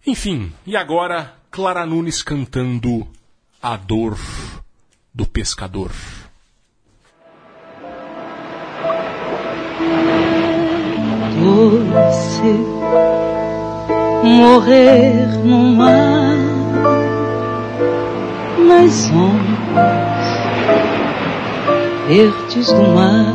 [0.06, 3.08] Enfim, e agora, Clara Nunes cantando
[3.62, 4.18] A Dor
[5.14, 5.90] do Pescador.
[11.50, 12.64] Doce
[14.22, 16.38] morrer no mar.
[18.66, 20.26] Nas ondas
[22.06, 23.34] verdes do mar.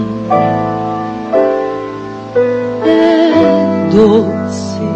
[2.86, 4.88] É doce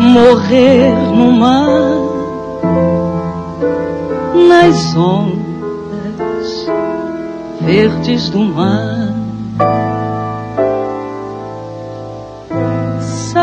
[0.00, 1.98] morrer no mar.
[4.48, 6.66] Nas ondas
[7.60, 9.07] verdes do mar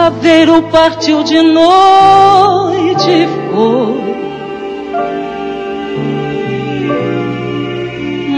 [0.05, 3.95] Saveiro partiu de noite foi.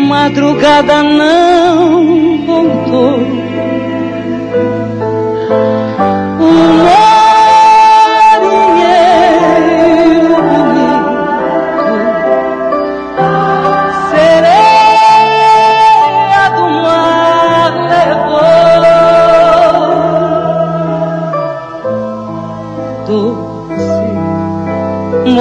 [0.08, 3.47] Madrugada não voltou.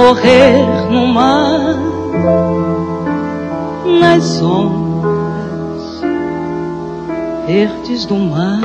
[0.07, 1.75] Morrer no mar
[3.99, 6.01] nas ondas
[7.45, 8.61] verdes do mar.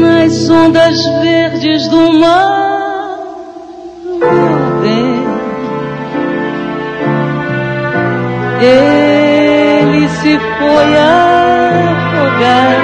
[0.00, 2.61] nas ondas verdes do mar,
[8.64, 12.81] Ele se foi afogar,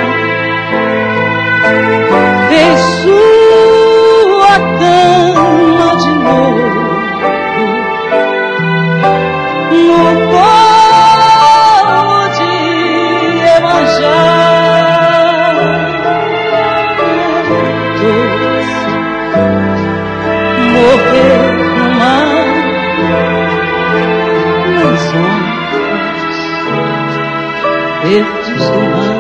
[28.09, 29.19] verdes do mar.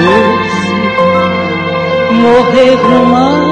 [0.00, 0.70] Doce
[2.14, 3.48] morrer no mar.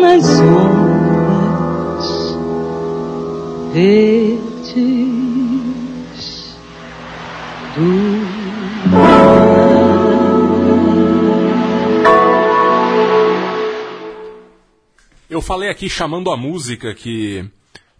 [0.00, 2.06] Nas ondas
[3.72, 4.04] do
[15.30, 17.44] Eu falei aqui chamando a música que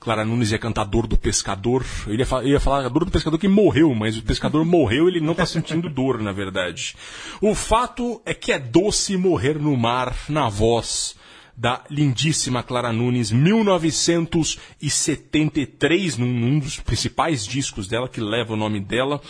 [0.05, 1.83] Clara Nunes ia cantar Dor do Pescador.
[2.07, 5.09] Eu ia, fa- eu ia falar Dor do Pescador que morreu, mas o pescador morreu
[5.09, 6.95] ele não tá sentindo dor, na verdade.
[7.41, 11.17] O fato é que é doce morrer no mar na voz
[11.57, 18.81] da lindíssima Clara Nunes, 1973, num, num dos principais discos dela, que leva o nome
[18.81, 19.21] dela,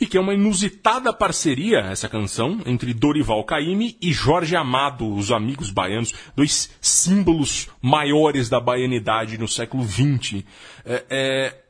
[0.00, 5.30] e que é uma inusitada parceria, essa canção, entre Dorival Caymmi e Jorge Amado, os
[5.30, 10.42] amigos baianos, dois símbolos maiores da baianidade no século XX.
[10.84, 11.63] É, é,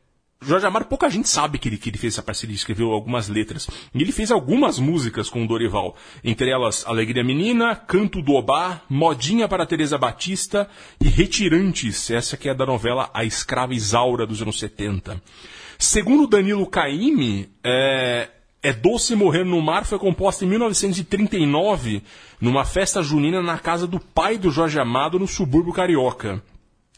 [0.47, 3.69] Jorge Amado, pouca gente sabe que ele, que ele fez essa parceria, escreveu algumas letras.
[3.95, 5.97] E ele fez algumas músicas com o Dorival.
[6.23, 10.69] Entre elas, Alegria Menina, Canto do Obá, Modinha para Teresa Batista
[11.01, 15.21] e Retirantes, essa que é da novela A Escrava Isaura dos anos 70.
[15.79, 18.29] Segundo Danilo Caymmi, é,
[18.63, 22.03] é Doce Morrer no Mar foi composta em 1939,
[22.41, 26.43] numa festa junina na casa do pai do Jorge Amado, no subúrbio carioca.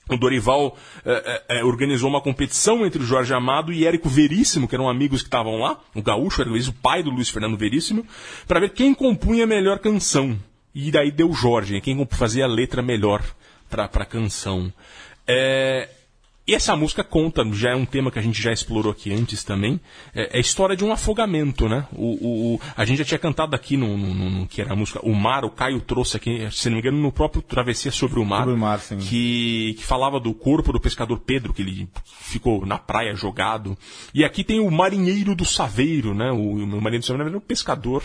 [0.08, 4.74] O Dorival eh, eh, organizou uma competição entre o Jorge Amado e Érico Veríssimo, que
[4.74, 8.06] eram amigos que estavam lá, o gaúcho, era o pai do Luiz Fernando Veríssimo,
[8.46, 10.38] para ver quem compunha a melhor canção.
[10.72, 13.20] E daí deu Jorge, quem fazia a letra melhor
[13.68, 14.72] para a canção.
[15.26, 15.88] É,
[16.48, 19.42] E essa música conta, já é um tema que a gente já explorou aqui antes
[19.42, 19.80] também,
[20.14, 21.88] é, é a história de um afogamento, né?
[21.92, 24.72] O, o, o- a gente já tinha cantado aqui no, no- no- no que era
[24.72, 27.90] a música O Mar, o Caio trouxe aqui, se não me engano, no próprio Travessia
[27.90, 28.78] sobre o Mar, Sobre o Mar,
[29.08, 31.88] que, que falava do corpo do pescador Pedro, que ele
[32.20, 33.76] ficou na praia jogado.
[34.14, 36.30] E aqui tem o marinheiro do Saveiro, né?
[36.30, 38.04] O, o marinheiro do Saveiro, verdade, é um pescador,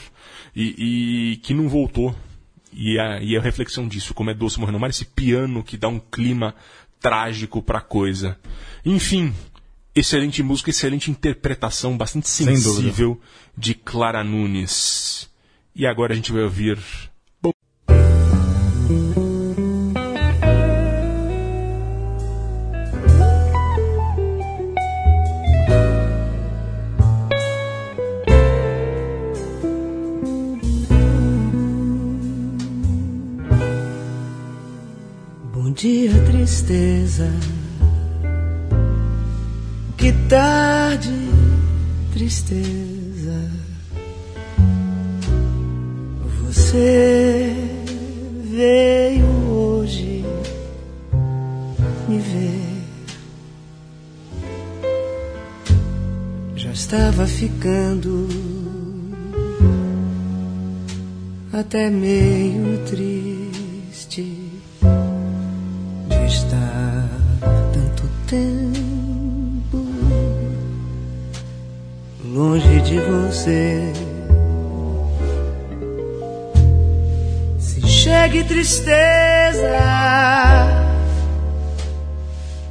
[0.55, 2.15] e, e que não voltou.
[2.73, 5.75] E a, e a reflexão disso, como é doce morrer no mar, esse piano que
[5.75, 6.55] dá um clima
[7.01, 8.39] trágico pra coisa.
[8.85, 9.33] Enfim,
[9.93, 13.19] excelente música, excelente interpretação, bastante sensível
[13.57, 15.29] de Clara Nunes.
[15.75, 16.77] E agora a gente vai ouvir.
[36.71, 37.29] Tristeza.
[39.97, 41.11] Que tarde,
[42.13, 43.51] tristeza.
[46.43, 47.53] Você
[48.45, 50.25] veio hoje
[52.07, 52.61] me ver.
[56.55, 58.27] Já estava ficando
[61.53, 63.40] até meio triste
[68.31, 69.85] tempo
[72.23, 73.91] longe de você.
[77.59, 79.67] Se chegue tristeza,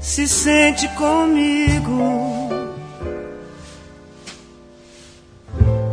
[0.00, 2.48] se sente comigo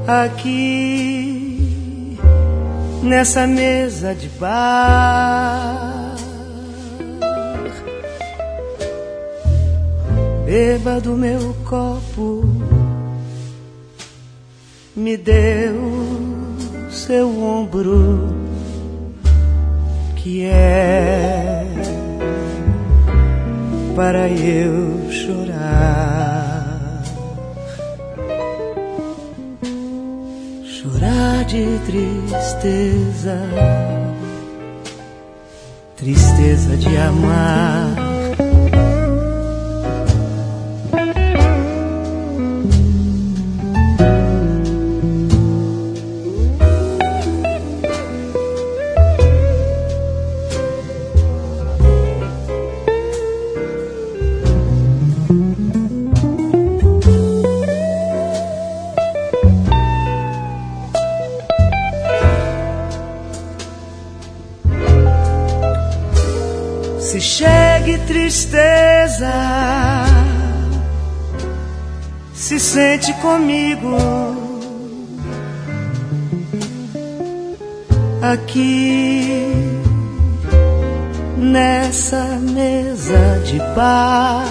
[0.07, 0.57] aqui
[3.03, 5.97] nessa mesa de bar.
[10.48, 12.45] Beba do meu copo,
[14.95, 15.76] me deu
[16.89, 18.34] seu ombro,
[20.16, 21.66] que é
[23.93, 27.04] para eu chorar.
[30.64, 33.38] Chorar de tristeza,
[35.98, 37.97] tristeza de amar.
[73.22, 73.97] Comigo
[78.22, 79.47] aqui
[81.38, 84.45] nessa mesa de bar.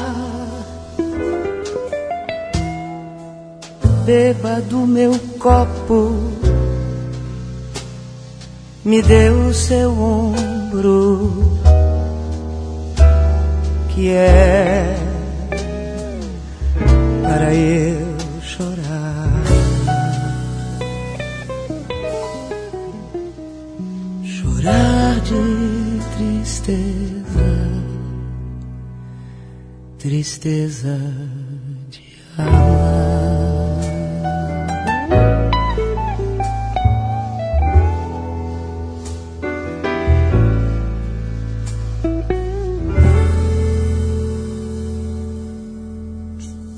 [4.05, 6.13] Beba do meu copo,
[8.85, 11.59] me dê o seu ombro
[13.89, 14.97] que é
[17.23, 17.76] para eu
[30.37, 30.99] tristeza
[31.89, 32.03] de
[32.37, 32.77] amar.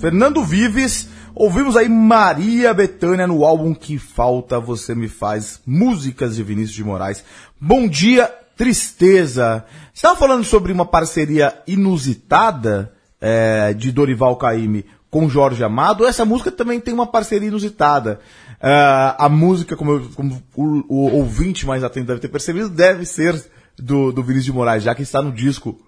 [0.00, 6.42] Fernando Vives, ouvimos aí Maria Bethânia no álbum Que Falta Você Me Faz, músicas de
[6.44, 7.24] Vinícius de Moraes.
[7.60, 9.64] Bom dia, tristeza.
[9.92, 16.06] Estava falando sobre uma parceria inusitada é, de Dorival Caymmi com Jorge Amado.
[16.06, 18.20] Essa música também tem uma parceria inusitada.
[18.60, 23.04] É, a música, como, eu- como o, o ouvinte mais atento deve ter percebido, deve
[23.04, 23.42] ser
[23.78, 25.80] do, do Vinícius de Moraes, já que está no disco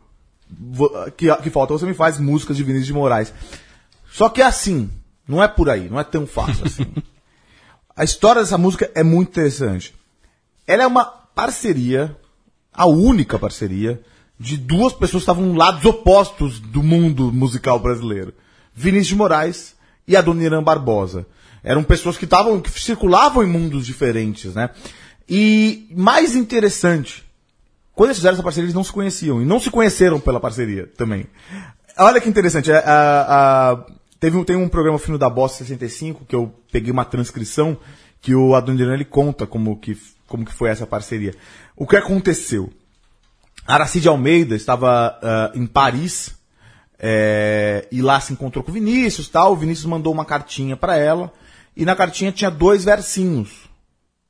[1.16, 3.32] que, que falta você me faz músicas de Vinícius de Moraes.
[4.10, 4.90] Só que é assim,
[5.26, 6.86] não é por aí, não é tão fácil assim.
[7.96, 9.94] A história dessa música é muito interessante.
[10.66, 12.16] Ela é uma parceria,
[12.72, 14.00] a única parceria,
[14.40, 18.32] de duas pessoas que estavam lados opostos do mundo musical brasileiro.
[18.74, 19.74] Vinícius de Moraes
[20.08, 21.26] e a Dona Irã Barbosa.
[21.62, 24.70] Eram pessoas que estavam, que circulavam em mundos diferentes, né?
[25.28, 27.22] E mais interessante,
[27.94, 29.42] quando eles fizeram essa parceria, eles não se conheciam.
[29.42, 31.26] E não se conheceram pela parceria também.
[31.98, 32.70] Olha que interessante.
[32.72, 33.86] é, a- a-
[34.18, 37.76] teve, tem um programa Fino da Bossa 65 que eu peguei uma transcrição
[38.22, 41.34] que o Adoniran ele conta como que, como que foi essa parceria.
[41.76, 42.72] O que aconteceu?
[43.66, 46.34] Aracide Almeida estava ah, em Paris
[46.98, 49.52] é, e lá se encontrou com o Vinícius tal.
[49.52, 51.32] O Vinícius mandou uma cartinha para ela
[51.76, 53.68] e na cartinha tinha dois versinhos.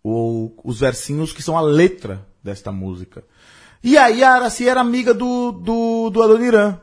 [0.02, 3.22] O- os versinhos que são a letra desta música.
[3.82, 6.78] E aí a Araci era amiga do, do, do Adoniran.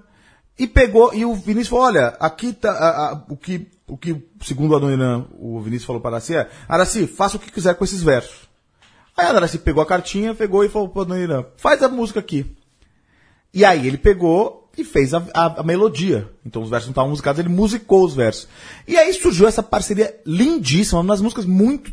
[0.59, 4.23] E pegou, e o Vinícius falou, olha, aqui tá, a- a- o que, o que,
[4.41, 7.83] segundo o Adoniran, o Vinícius falou para a é, Araci, faça o que quiser com
[7.83, 8.46] esses versos.
[9.17, 12.45] Aí a Araci pegou a cartinha, pegou e falou pro Adoniran, faz a música aqui.
[13.53, 16.29] E aí ele pegou e fez a, a- a melodia.
[16.45, 18.47] Então os versos não estavam musicados, ele musicou os versos.
[18.87, 21.91] E aí surgiu essa parceria lindíssima, uma das músicas muito.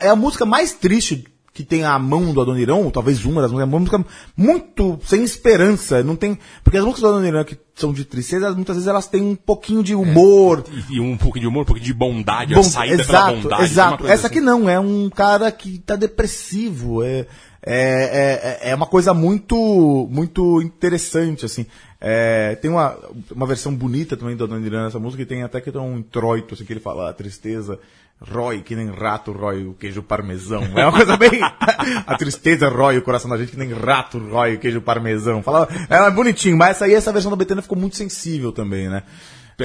[0.00, 3.50] É a música mais triste que tem a mão do Adoniran, ou talvez uma das
[3.50, 4.04] músicas, é uma música
[4.36, 6.02] muito sem esperança.
[6.02, 6.38] Não tem.
[6.62, 9.82] Porque as músicas do Adoniran que são de tristeza, muitas vezes elas têm um pouquinho
[9.82, 10.64] de humor.
[10.90, 13.42] E, e um pouquinho de humor, um pouquinho de bondade, Bom, a saída exato, pela
[13.42, 13.62] bondade.
[13.64, 14.06] Exato.
[14.06, 14.26] Essa assim.
[14.26, 17.02] aqui não, é um cara que tá depressivo.
[17.02, 17.26] É,
[17.62, 21.66] é, é, é uma coisa muito muito interessante, assim.
[22.00, 22.96] É, tem uma,
[23.30, 26.54] uma versão bonita também do Adoniran nessa música, e tem até que tem um introito,
[26.54, 27.78] assim, que ele fala, a tristeza
[28.20, 30.62] rói, que nem rato rói o queijo parmesão.
[30.76, 31.40] É uma coisa bem...
[32.06, 35.42] a tristeza rói o coração da gente, que nem rato rói o queijo parmesão.
[35.42, 39.02] Fala, é bonitinho, mas essa aí, essa versão da Betânia ficou muito sensível também, né?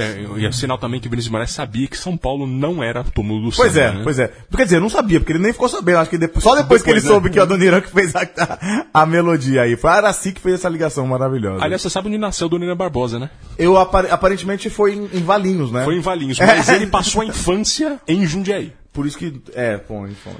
[0.00, 2.82] É, e é sinal também que o Vinícius de Moraes sabia que São Paulo não
[2.82, 4.00] era túmulo do Pois samba, é, né?
[4.04, 4.32] pois é.
[4.56, 5.98] Quer dizer, não sabia, porque ele nem ficou sabendo.
[5.98, 7.10] Acho que depois- só depois, que ele Depois, né?
[7.10, 9.76] soube que é o Adoniran que fez a, a, a melodia aí.
[9.76, 11.64] Foi a Araci que fez essa ligação maravilhosa.
[11.64, 13.30] Aliás, você sabe onde nasceu Dona Irã Barbosa, né?
[13.58, 15.84] eu apar- aparentemente foi em, em Valinhos, né?
[15.84, 18.72] Foi em Valinhos, mas ele passou a infância em Jundiaí.
[18.92, 19.40] Por isso que.
[19.54, 20.30] É, bom, enfim.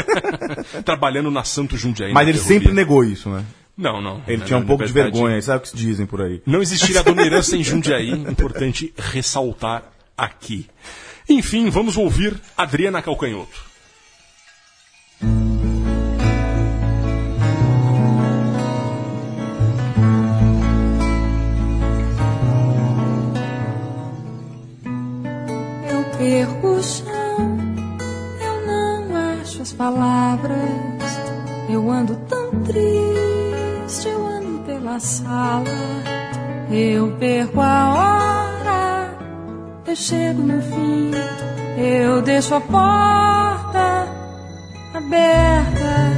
[0.84, 2.12] Trabalhando na Santo Jundiaí.
[2.12, 3.44] Mas ele sempre negou isso, né?
[3.76, 4.22] Não, não.
[4.26, 6.40] Ele Na- tinha um pouco de vergonha, sabe o que se dizem por aí?
[6.46, 9.82] Não existiria Dona Irã sem Jundiaí, importante ressaltar
[10.16, 10.66] aqui.
[11.28, 13.74] Enfim, vamos ouvir Adriana Calcanhoto.
[25.90, 27.58] Eu perco o chão,
[28.40, 30.58] eu não acho as palavras.
[31.70, 33.33] Eu ando tão triste,
[34.06, 35.64] eu ando pela sala.
[36.70, 39.18] Eu perco a hora,
[39.86, 41.10] eu chego no fim.
[41.76, 44.08] Eu deixo a porta
[44.94, 46.13] aberta.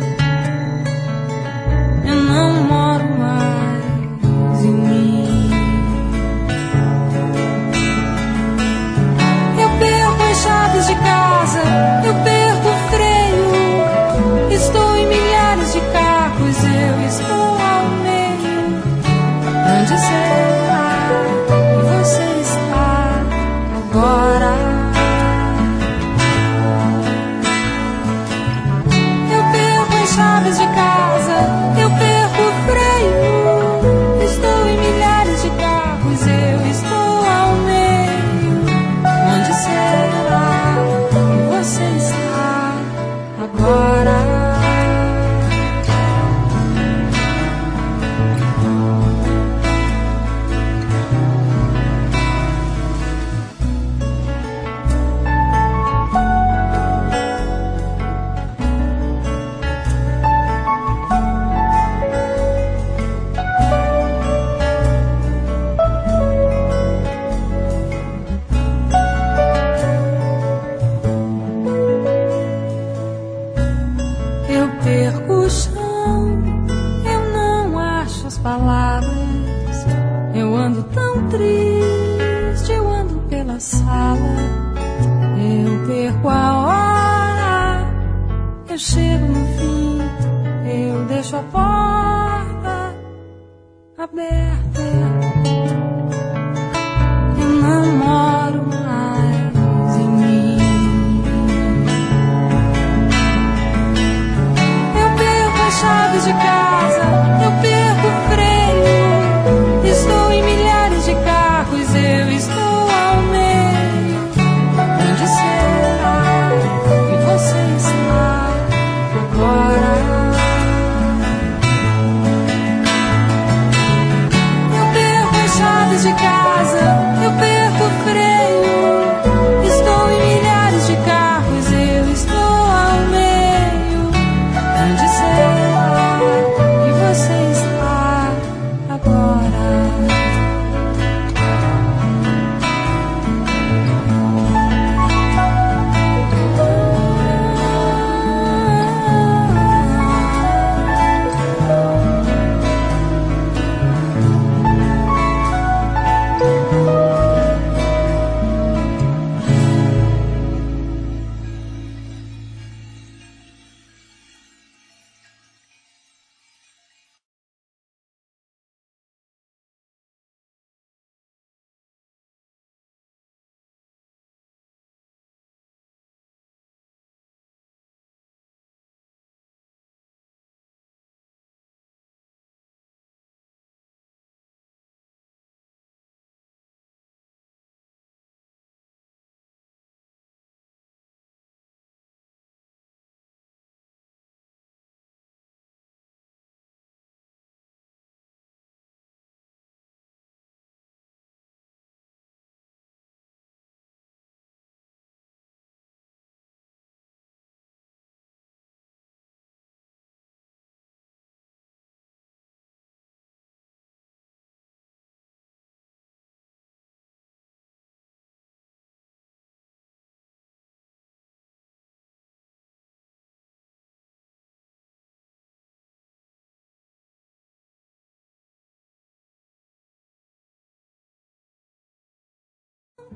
[126.09, 126.36] As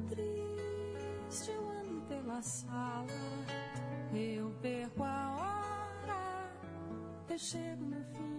[0.09, 3.07] triste, eu ando pela sala,
[4.15, 6.51] eu perco a hora,
[7.29, 8.30] eu chego no fim.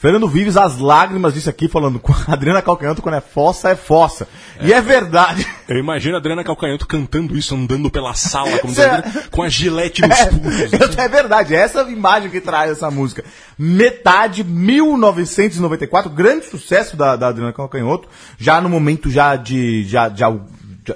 [0.00, 3.74] Fernando Vives, as lágrimas disse aqui, falando com a Adriana Calcanhoto, quando é fossa, é
[3.74, 4.28] fossa.
[4.62, 5.44] E é verdade.
[5.68, 10.02] Eu imagino a Adriana Calcanhoto cantando isso, andando pela sala, como dizendo, com a gilete
[10.02, 10.70] nos pulsos.
[10.98, 13.24] É, é verdade, é essa imagem que traz essa música.
[13.58, 20.32] Metade, 1994, grande sucesso da, da Adriana Calcanhoto, já no momento já de, já, já-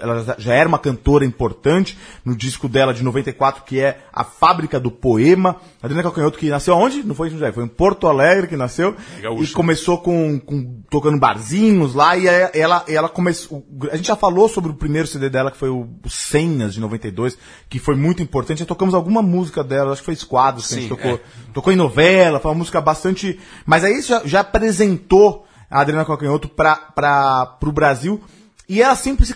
[0.01, 4.79] ela já- era uma cantora importante, no disco dela de 94, que é A Fábrica
[4.79, 5.57] do Poema.
[5.83, 7.03] Adriana Calcanhoto que nasceu onde?
[7.03, 8.95] Não foi em Jundiaí, foi em Porto Alegre que nasceu.
[9.21, 9.51] Gaúcho.
[9.51, 13.65] E começou com, com tocando barzinhos lá e ela, ela começou.
[13.91, 16.81] A gente já falou sobre o primeiro CD dela, que foi o, o Senhas de
[16.81, 17.37] 92,
[17.69, 18.59] que foi muito importante.
[18.61, 21.13] Já tocamos alguma música dela, acho que foi Esquadros que a gente Sim, tocou.
[21.15, 21.21] é.
[21.53, 23.39] Tocou em novela, foi uma música bastante.
[23.67, 28.21] Mas aí já, já apresentou a Adriana Calcanhoto para pro Brasil.
[28.69, 29.35] E ela sempre se,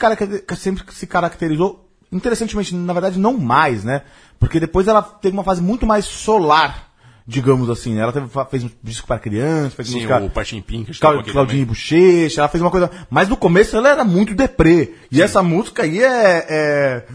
[0.56, 4.02] sempre se caracterizou, interessantemente, na verdade, não mais, né?
[4.38, 6.90] Porque depois ela teve uma fase muito mais solar,
[7.26, 7.94] digamos assim.
[7.94, 8.02] né?
[8.02, 10.22] Ela teve, fez um disco para crianças, fez Sim, música.
[10.22, 11.66] o Partim Pim, que a gente Clau- tocou aqui Claudinho.
[11.66, 12.90] Bochecha, ela fez uma coisa.
[13.10, 14.94] Mas no começo ela era muito deprê.
[15.10, 17.06] E essa música aí é, é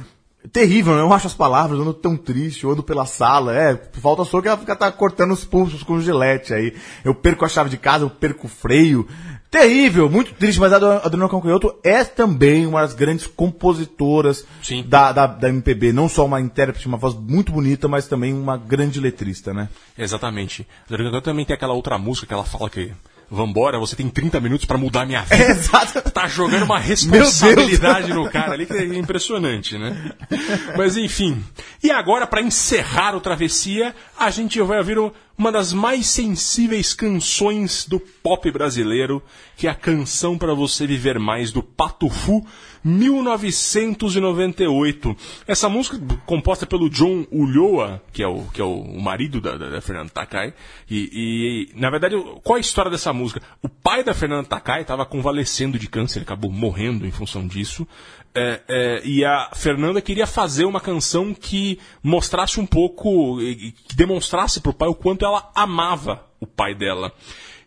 [0.52, 1.02] terrível, né?
[1.02, 3.56] Eu acho as palavras, eu ando tão triste, eu ando pela sala.
[3.56, 6.76] É, falta só que ela fica tá cortando os pulsos com gilete aí.
[7.06, 9.08] Eu perco a chave de casa, eu perco o freio.
[9.52, 14.46] Terrível, muito triste, mas a Adriana- Calcanhoto é também uma das grandes compositoras
[14.88, 15.92] da, da, da MPB.
[15.92, 19.68] Não só uma intérprete, uma voz muito bonita, mas também uma grande letrista, né?
[19.98, 20.66] Exatamente.
[20.80, 22.92] A Adriana Calcanhoto também tem aquela outra música que ela fala que
[23.34, 25.52] Vambora, você tem 30 minutos pra mudar minha vida.
[25.52, 26.02] Exato.
[26.12, 30.12] Tá jogando uma responsabilidade no cara ali que é impressionante, né?
[30.78, 31.42] Mas enfim.
[31.84, 36.94] E agora, pra encerrar o Travessia, a gente vai ouvir o- uma das mais sensíveis
[36.94, 39.24] canções do pop brasileiro,
[39.58, 42.46] que é a canção pra você viver mais do Patufu
[42.84, 45.18] 1998.
[45.48, 49.58] Essa música composta pelo John Ulloa, que é o, que é o, o marido da,
[49.58, 50.54] da, da Fernanda Takai.
[50.90, 53.42] E, e, na verdade, qual é a história dessa música?
[53.64, 57.88] O pai da Fernanda Takai estava convalescendo de câncer, acabou morrendo em função disso.
[58.34, 64.62] É, é, e a Fernanda queria fazer uma canção que mostrasse um pouco, que demonstrasse
[64.62, 67.14] pro pai o quanto ela amava o pai dela.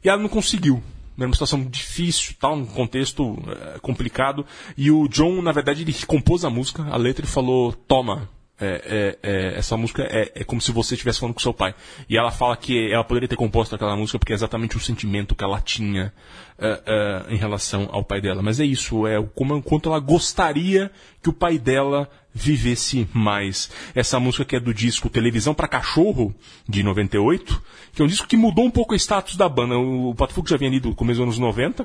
[0.02, 0.82] E ela não conseguiu.
[1.16, 4.44] Era uma situação difícil, tal, um contexto eh, complicado.
[4.76, 8.28] E o John, na verdade, ele compôs a música, a letra e falou: Toma,
[8.60, 11.74] é, é, é, essa música é, é como se você estivesse falando com seu pai.
[12.08, 15.34] E ela fala que ela poderia ter composto aquela música porque é exatamente o sentimento
[15.34, 16.12] que ela tinha
[16.56, 18.42] eh, eh, em relação ao pai dela.
[18.42, 20.90] Mas é isso, é o como, quanto ela gostaria
[21.20, 23.70] que o pai dela vivesse mais.
[23.94, 26.32] Essa música que é do disco Televisão para Cachorro,
[26.68, 27.60] de 98,
[27.92, 29.76] que é um disco que mudou um pouco o status da banda.
[29.76, 31.84] O, o Pato Fu que já vinha ali do começo dos anos 90.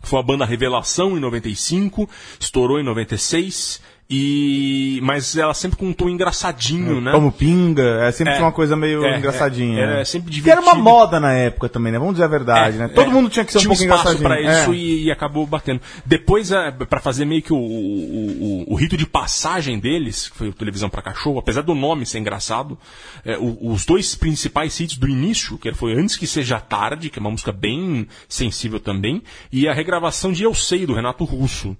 [0.00, 5.92] Foi a banda Revelação em 95, estourou em 96, e mas ela sempre com um
[5.92, 7.12] tom engraçadinho, né?
[7.12, 8.38] Como pinga, é sempre É.
[8.40, 9.78] uma coisa meio É, engraçadinha.
[9.78, 10.82] é, era sempre Que era uma divertido.
[10.82, 11.98] moda na época também, né?
[11.98, 12.88] Vamos dizer a verdade, É, né?
[12.88, 13.12] Todo é.
[13.12, 14.44] mundo tinha que ser Tinha um pouco espaço engraçadinho.
[14.46, 14.74] pra isso É.
[14.76, 15.80] e, e acabou batendo.
[16.06, 20.36] Depois, é, para fazer meio que o, o, o- o rito de passagem deles, que
[20.36, 22.78] foi o Televisão para Cachorro, apesar do nome ser engraçado,
[23.24, 27.20] é, os dois principais hits do início, que foi Antes que Seja Tarde, que é
[27.20, 31.76] uma música bem sensível também, e a regravação de Eu Sei, do Renato Russo.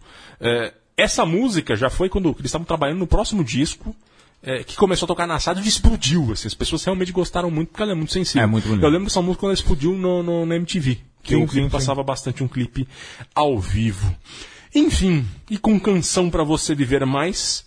[0.99, 3.95] Essa música já foi quando eles estavam trabalhando no próximo disco,
[4.43, 6.33] é, que começou a tocar na rádio e explodiu.
[6.33, 8.43] Assim, as pessoas realmente gostaram muito porque ela é muito sensível.
[8.43, 8.85] É muito bonita.
[8.85, 10.99] Eu lembro dessa música quando ela explodiu no, no, na MTV.
[11.23, 12.87] Que Sim, o clipe passava bastante um clipe
[13.35, 14.15] ao vivo.
[14.75, 17.65] Enfim, e com canção pra você viver mais,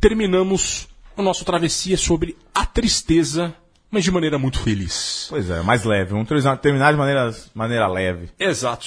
[0.00, 3.54] terminamos o nosso travessia sobre a tristeza,
[3.90, 5.26] mas de maneira muito feliz.
[5.28, 6.10] Pois é, mais leve.
[6.12, 8.28] Vamos terminar- terminar de maneira, maneira leve.
[8.38, 8.86] Exato.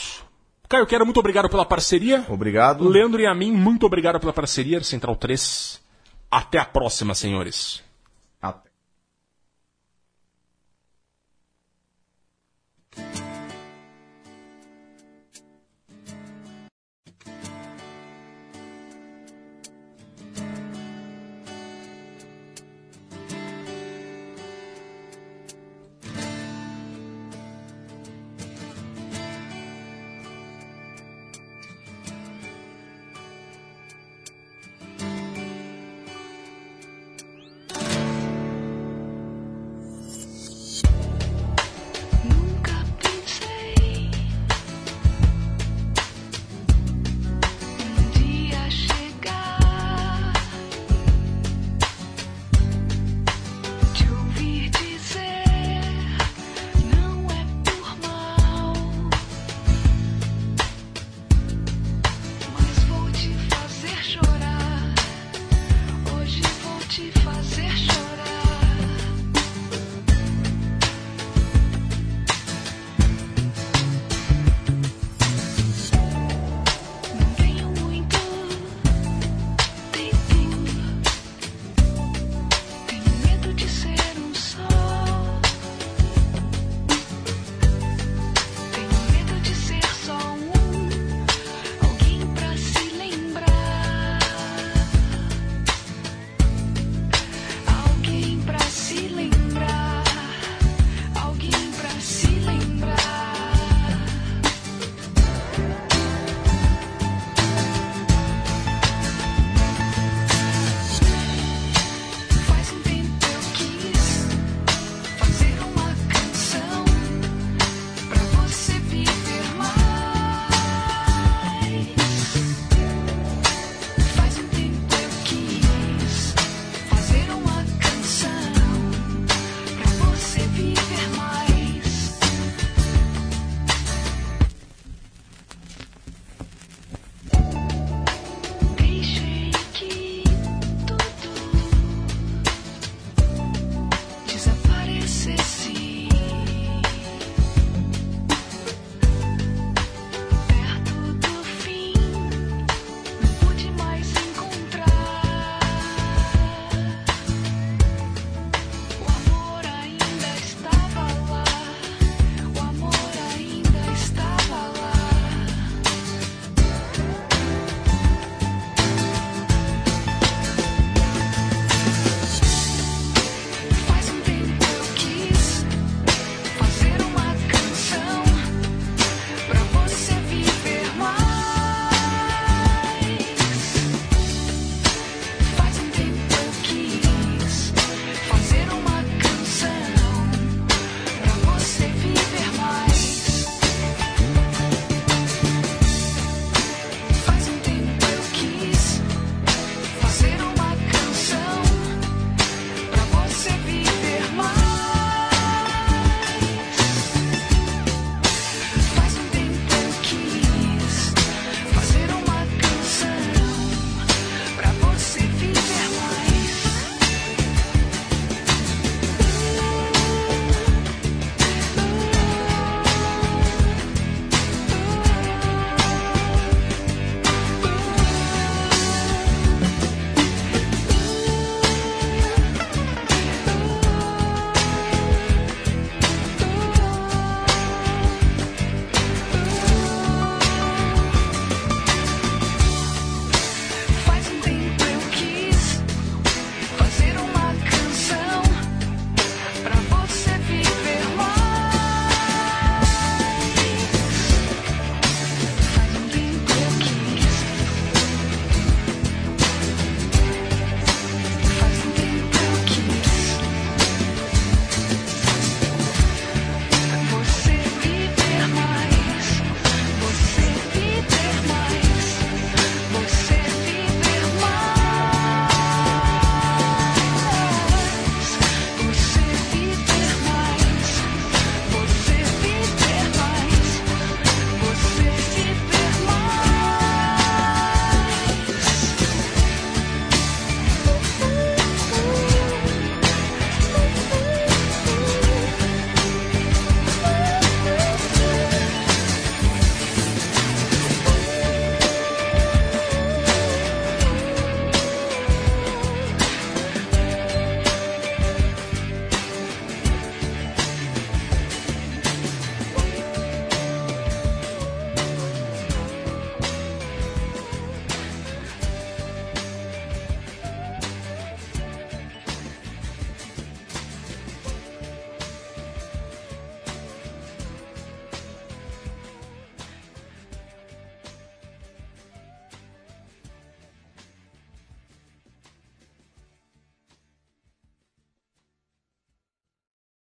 [0.69, 2.25] Caio, quero muito obrigado pela parceria.
[2.27, 2.87] Obrigado.
[2.87, 4.83] Leandro e a mim, muito obrigado pela parceria.
[4.83, 5.81] Central 3.
[6.29, 7.86] Até a próxima, senhores.